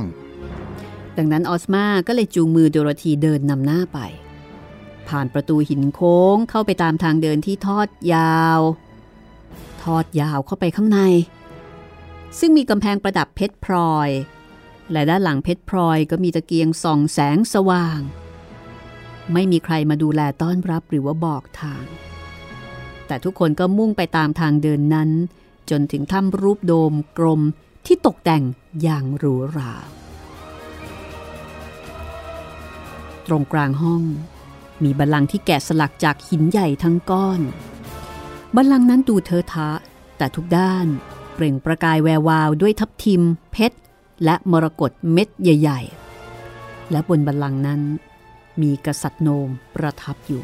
[1.18, 4.00] ดังนั้นออสมาก็เลยจูงมือโดโรธีเดินนำหน้าไป
[5.08, 8.60] ผ่านประตูหินโค้งเข้าไปตามทางเดินที่ทอดยาว
[9.84, 11.00] ทอดยาวเข้าไปข้างใน
[12.40, 14.10] ซึ่งมีกำแพงประดับเพชรพลอย
[14.92, 18.00] และด้านหลังเพชรพลอยก็มีตะเกียงส่องแสงสว่าง
[19.34, 21.86] ไม่มีใครมาดูแลต้อนรับหรือว่าบอกทาง
[23.08, 25.10] แต่ทุกคนก็มุ่งไปตามทางเดินนั้น
[25.70, 27.42] จนถึงถ้ำรูปโดมกลม
[27.86, 28.44] ที่ตกแต่ง
[28.82, 29.74] อย่างหรูหรา
[33.28, 34.04] ตรงกลางห้อง
[34.84, 37.42] มีบัลลังก์ที่แกะสลักจากหินใหญ่ทั้งก้อน
[38.56, 39.70] บัลลังก์นั้นดูเทอะทะ
[40.18, 40.88] แต่ทุกด้าน
[41.34, 43.78] เปล่งประกายแวววาวด้วยทับทิม เพชร
[44.24, 45.80] และมรกตเม็ดใหญ่
[46.38, 47.82] ๆ และบนบัลลังก์นั้น
[48.62, 50.44] มีกษัตริย์โนมประทับอยู่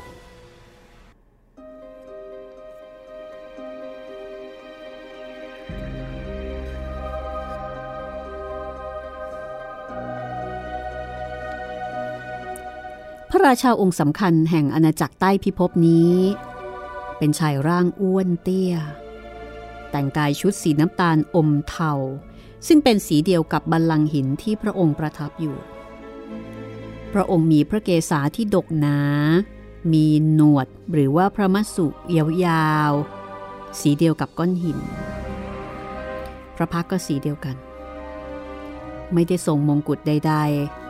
[13.46, 16.16] ระราชาองค์สำคัญแห่งอาณาจักรใต้พิภพนี้
[17.18, 18.76] เป็นชายร่างอ้วนเตี้ย
[19.92, 21.92] แต่งกายชุดสีน้ำตาลอมเทา
[22.68, 25.58] ซึ่งเป็นสีเดียวกับบัลลังก์หินที่พระองค์ประทับอยู่
[27.14, 29.00] พระองค์มีพระเกศาที่ดกหนา
[29.94, 31.88] มีหนวดหรือว่าพระมัสสุ
[32.46, 34.80] ยาวๆ สีเดียวกับก้อนหิน
[36.56, 37.56] พระพักก็สีเดียวกัน
[39.14, 40.85] ไม่ได้ทรงมงกุฎใด ๆ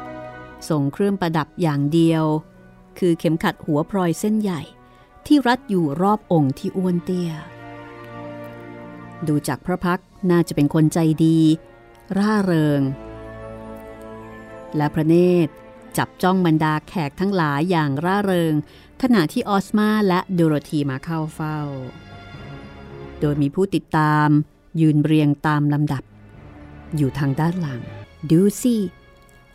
[0.70, 2.24] ส่งเครื่องประดับอย่างเดียว
[3.00, 4.62] คือเข็มขัดหัวพลอยเส้นใหญ่
[5.26, 7.32] ที่รัดอยู่รอบองค์ที่อ้วนเตี้ย
[9.28, 10.02] ดูจากพระพัก
[10.32, 11.40] น่าจะเป็นคนใจดี
[12.18, 12.82] ร่าเริง
[14.76, 15.54] และพระเนตร
[15.98, 18.54] จับจ้องบรรดาแขกทั้งหลายอย่างร่าเริง
[19.02, 21.60] ขณะที่ออสมาและโดโรธีมาเข้าเฝ้า
[23.20, 24.28] โดยมีผู้ติดตาม
[24.82, 26.04] ยืนเรียงตามลำดับ
[26.96, 27.82] อยู่ทางด้านหลัง
[28.32, 28.76] ดูสิ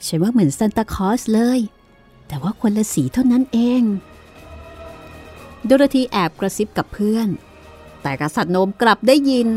[0.07, 1.61] ฉันว่าเหมือนซันตาคลอสเลย
[2.29, 3.83] แต่ว่าคนละสีเท่านั้นเอง
[5.67, 7.29] โดโรธีแอบกระซิบกับเพื่อน
[8.03, 9.49] แต่กษัตริย์โนมกลับได้ยิน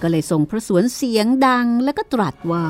[0.00, 2.66] ก็เลยส่งพระสวนเสียงดังแล้วก็ตรัสว่า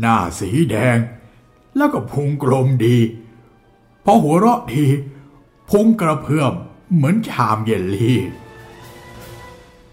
[0.00, 0.98] หน้าสีแดง
[1.76, 2.96] แล้วก็พุงกลมดี
[4.04, 4.84] พอหัวเราะที
[5.70, 6.52] พุงกระเพื่อม
[6.94, 8.20] เหมือนชามเยลลี่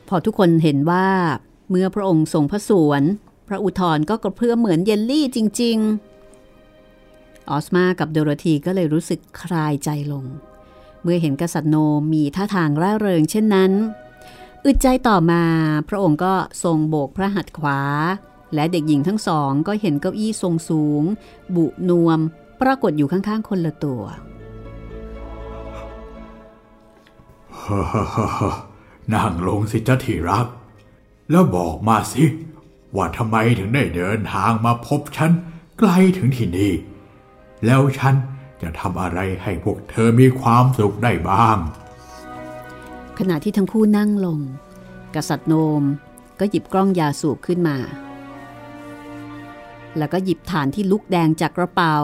[0.08, 1.08] พอทุกคนเห็นว่า
[1.70, 3.04] เมื่อพระองค์ทรงพระสวน
[3.48, 5.78] พระอุทธรก็กระเพื่อมเหมือนเยลลี่จริง
[6.64, 10.26] ๆ ออสมากับโดโรธีก็เลยรู้สึกคลายใจลง
[11.04, 11.76] เมื่อเห็นกษัตริย์โน
[12.14, 13.72] มีท่าทางร่าเริงเช่นนั้น
[14.66, 15.44] อึดใจต่อมา
[15.90, 16.34] พระองค์ก็
[16.64, 17.82] ทรงโบกพระหัตถ์ขวา
[18.56, 21.04] และเด็กหญิงทั้งสองก็เห็นเก้าอี้ทรงสูง
[21.56, 22.20] บุนวม
[22.62, 24.04] ปรากฏอยู่ข้างๆ คนละตัว
[29.14, 30.48] นั่งลงสิจ้าที่รัก
[31.30, 32.24] แล้วบอกมาสิ
[32.96, 35.32] ว่าทำไมถึงได้เดินทางมาพบฉัน
[35.78, 36.74] ไกลถึงที่นี่
[37.66, 38.16] แล้วฉัน
[38.62, 41.58] จะทำอะไรให้พวกเธอมีความสุขได้บ้าง
[43.20, 44.40] ขณะที่ทั้งคู่นั่งลง
[45.16, 45.84] กษัตริย์โนม
[46.40, 47.78] ก็หยิบกล้องยาสูบขึ้นมา
[49.98, 51.98] แล้วก็หยิบฐานที่ลุกแดงจากกระเป๋า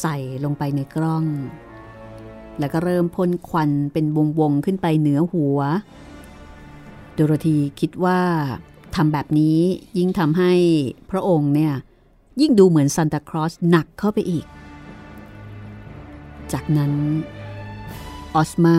[0.00, 1.24] ใส่ลงไปในกล้อง
[2.58, 5.58] แล้วก็เริ่มพ่นควันเป็นวงวงๆขึ้นไปเหนือหัว
[7.14, 8.20] โดโรธีคิดว่า
[8.94, 9.58] ทำแบบนี้
[9.98, 10.52] ยิ่งทำให้
[11.10, 11.74] พระองค์เนี่ย
[12.40, 14.46] ยิ่งดูเหมือนซานตาคลอสหนักเข้าไปอีก
[16.52, 16.92] จากนั้น
[18.34, 18.78] ออสมา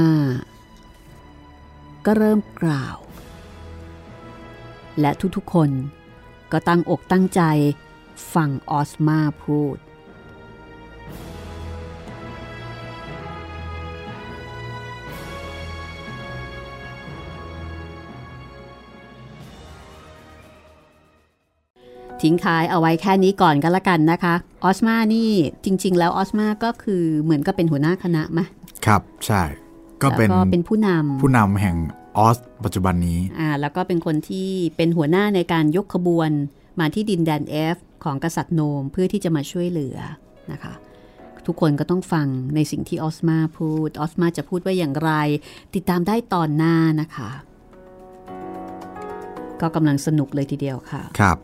[2.06, 2.98] ก็เริ่มกล่าว
[5.00, 5.70] และทุกๆคน
[6.52, 7.42] ก็ตั้งอกตั้งใจ
[8.34, 9.78] ฟังออสมาพูด
[22.22, 25.30] ทิ้งท้ายเอาไว้แค่นี้ก่อนก็แล้วกันนะคะ ออสมานี่
[25.66, 28.46] จริง ๆ แล้วออสมาก็คือเหมือนก็เป็นหัวหน้าคณะมะ
[28.86, 29.42] ครับใช่
[30.02, 31.76] ก็เป็นแล้วก็เป็นผู้นำผู้นำแห่ง
[32.18, 36.30] ออสปัจจุบันนี้อ่าแล้วก็เป็นคนที่เป็นหัวหน้าในการยกขบวน
[36.80, 39.98] มาที่ดินแดนเอฟของกษัตริย์โนมเพื่อที่จะมาช่วยเหลือ
[40.52, 40.74] นะคะ
[41.46, 45.12] ทุกคนก็ต้องฟังในสิ่งที่ออสมาพูด ออสมาจะพูดว่าอย่างไร
[45.76, 47.30] ติดตามได้ตอนหน้านะคะ
[49.62, 51.38] ก็กำลังสนุกเลยทีเดียวค่ะ ครับ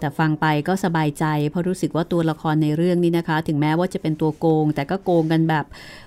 [0.00, 5.64] แต่ฟังไปก็สบายใจ เพราะรู้สึกว่าตัวละครในเรื่องนี้นะคะ ถึงแม้ว่าจะเป็นตัวโกง แต่ก็โกงกันแบบ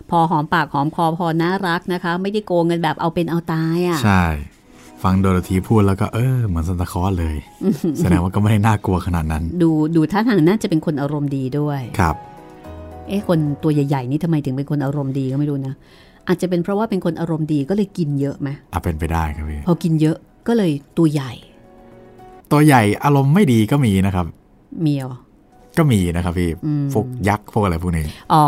[0.09, 4.23] พอหอมปากหอมคอพอน่ารักนะคะ ไม่ได้โกงกันแบบเอาเป็นเอาตายอะ่ะใช่
[5.03, 7.35] ฟังโดโรธีพูดแล้วก็เออเหมือนซันตาคลอสเลย
[7.99, 12.15] แสดงว่าก็ไม่ได้น่ากลัวขนาดนั้น ดูดูท่าทางน่าจะเป็นคนอารมณ์ดีด้วยครับ
[13.07, 15.73] เอ๊ะคนตัวใหญ่ๆนี่ทำไมถึงเป็นคนอารมณ์ดีก็ไม่รู้นะ
[16.27, 20.17] อาจจะเป็นเพราะว่าเป็นคนอารมณ์ดีก็เลยกินเยอะไหมอาเป็นไปได้ครับพี่พอกินเยอะ
[20.47, 21.33] ก็เลยตัวใหญ่
[22.51, 24.25] ตัวใหญ่อารมณ์ไม่ดีก็มีนะครับ
[24.81, 25.07] เมียว
[25.77, 28.45] ก็มีนะครับพี่อืมพวกยักษ์พวกอะไรพวกนี้ อ๋อ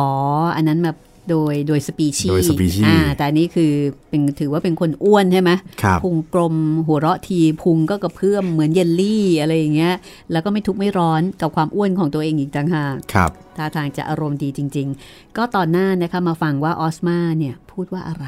[0.55, 0.97] อันนั้นแบบ
[1.29, 3.71] โดยโดยสปีชีโดย species อ่าแต่อันนี้คือ
[4.09, 5.51] เป็นถือว่าเป็นคนอ้วนใช่ไหม
[5.83, 6.55] ครับพุงกลม
[6.87, 9.95] หัวเราะทีพุงก็กระเพื่อมเหมือนเยลลี่อะไรอย่างเงี้ย
[10.31, 18.27] แล้วก็ไม่ทุกข์ไม่ร้อนกับความอ้วนของตัวเองอีกต่างหากครับท่าทางจะอารมณ์ดีจริง ๆ ก็ตอนหน้านะคะมาฟังว่าออสมาเนี่ยพูดว่าอะไร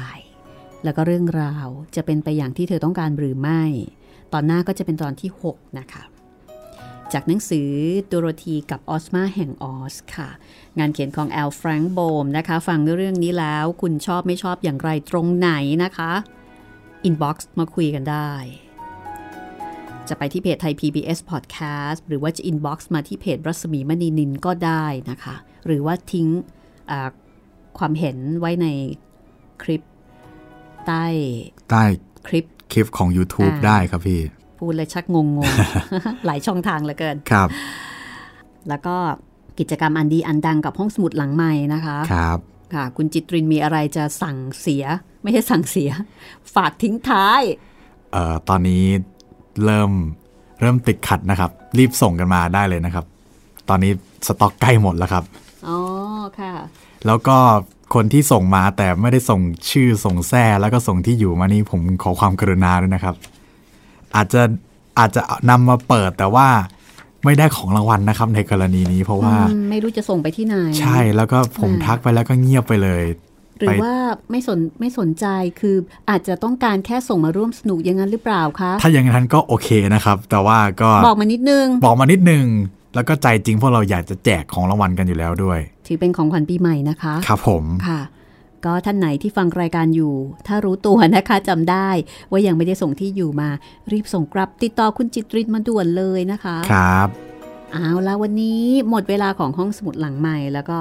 [0.84, 1.66] แล้วก็เรื่องราว
[1.96, 3.62] จะเป็นไปอย่างที่เธอต้องการหรือไม่
[4.32, 6.02] ตอนหน้าก็จะเป็นตอนที่ 6 นะคะ
[7.12, 7.70] จากหนังสือ
[8.06, 10.28] โดโรธีกับออซมาแห่งออซค่ะ
[10.78, 15.50] งานเขียนของแอลแฟรงค์โบมนะคะ ฟังเรื่องนี้แล้วคุณชอบไม่ชอบอย่างไรตรงไหน
[15.84, 16.12] นะคะ
[17.04, 18.30] inbox มาคุยกันได้
[20.08, 25.34] จะไปที่เพจไทย PBS Podcast หรือว่าจะ inbox มาที่เพจรัศมีมณีนิลก็ได้นะคะ
[25.66, 26.26] หรือว่าทิ้ง
[26.90, 27.10] อ่า
[27.78, 28.66] ความเห็นไว้ใน
[29.62, 29.82] คลิป
[30.86, 31.04] ใต้
[31.70, 31.84] ใต้
[32.28, 34.20] คลิป คลิปของ YouTube อ่าได้ครับพี่
[34.60, 37.48] พูดเลยชักงงๆหลายช่องทางเหลือเกินครับ
[38.68, 38.96] แล้วก็
[39.58, 42.38] กิจกรรมอันดีอันดังกับห้องสมุดหลังใหม่นะคะครับ
[42.74, 44.84] ค่ะ คุณจิตรินมีอะไรจะสั่งเสีย
[45.22, 45.90] ไม่ใช่สั่งเสีย
[46.54, 47.42] ฝากทิ้งท้าย
[48.12, 48.84] เอ่อตอนนี้
[49.64, 49.90] เริ่ม
[50.60, 53.04] เริ่มติดขัดนะครับ รีบส่งกันมาได้เลยนะครับ
[53.68, 53.92] ตอนนี้
[54.26, 55.24] สต็อกใกล้หมดแล้วครับ
[55.68, 55.78] อ๋อ
[56.40, 56.54] ค่ะ
[57.06, 57.38] แล้วก็
[57.94, 63.14] คนที่ส่งมาแต่ไม่ได้ส่งชื่อส่งแท้แล้วก็ส่งที่อยู่มานี่ผมขอความกรุณาด้วยนะครับ
[64.16, 64.42] อาจจะ
[64.98, 66.48] อาจจะนำมาเปิดแต่ว่า
[67.24, 73.04] ไม่ได้ของรางวัลนะครับ ในกรณีนี้เพราะว่าอืมไม่รู้จะส่งไปที่ไหน ใช่แล้วก็ผมอ่าทักไปแล้วก็เงียบไปเลย
[73.58, 73.96] หรือไปว่า
[74.30, 75.26] ไม่สนไม่สนใจ
[75.60, 75.76] คือ
[76.10, 82.46] อาจจะต้องการแค่ส่งมาร่วมสนุกอย่างนั้นหรือเปล่าคะถ้าอย่างนั้นก็โอเคนะครับ แต่ว่าก็บอกมานิดนึง บอกมานิดนึง
[82.96, 88.00] แล้วก็ใจจริงพวกเราอยากจะแจกของรางวัลกันอยู่แล้วด้วย ถือเป็นของขวัญปีใหม่นะคะ ครับผมค่ะ
[88.64, 90.14] ก็ท่านไหนที่ฟังรายการอยู่
[90.46, 91.88] ถ้ารู้ตัวนะคะจำได้
[92.30, 93.48] ว่ายังไม่ได้ส่งที่อยู่มา
[93.92, 97.08] รีบส่งกลับติดต่อคุณจิตรินมาด่วนเลยนะคะ ครับ
[97.72, 100.80] เอาละวันนี้หมดเวลาของห้องสมุดหลังใหม่แล้วก็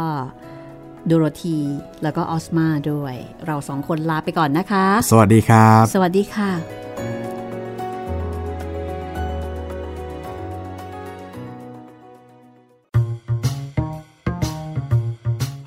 [1.05, 1.57] โดโรธี
[2.03, 7.14] แล้วก็ออสมาด้วย เราสองคนลาไปก่อนนะคะ สวัสดีครับ สวัสดีค่ะ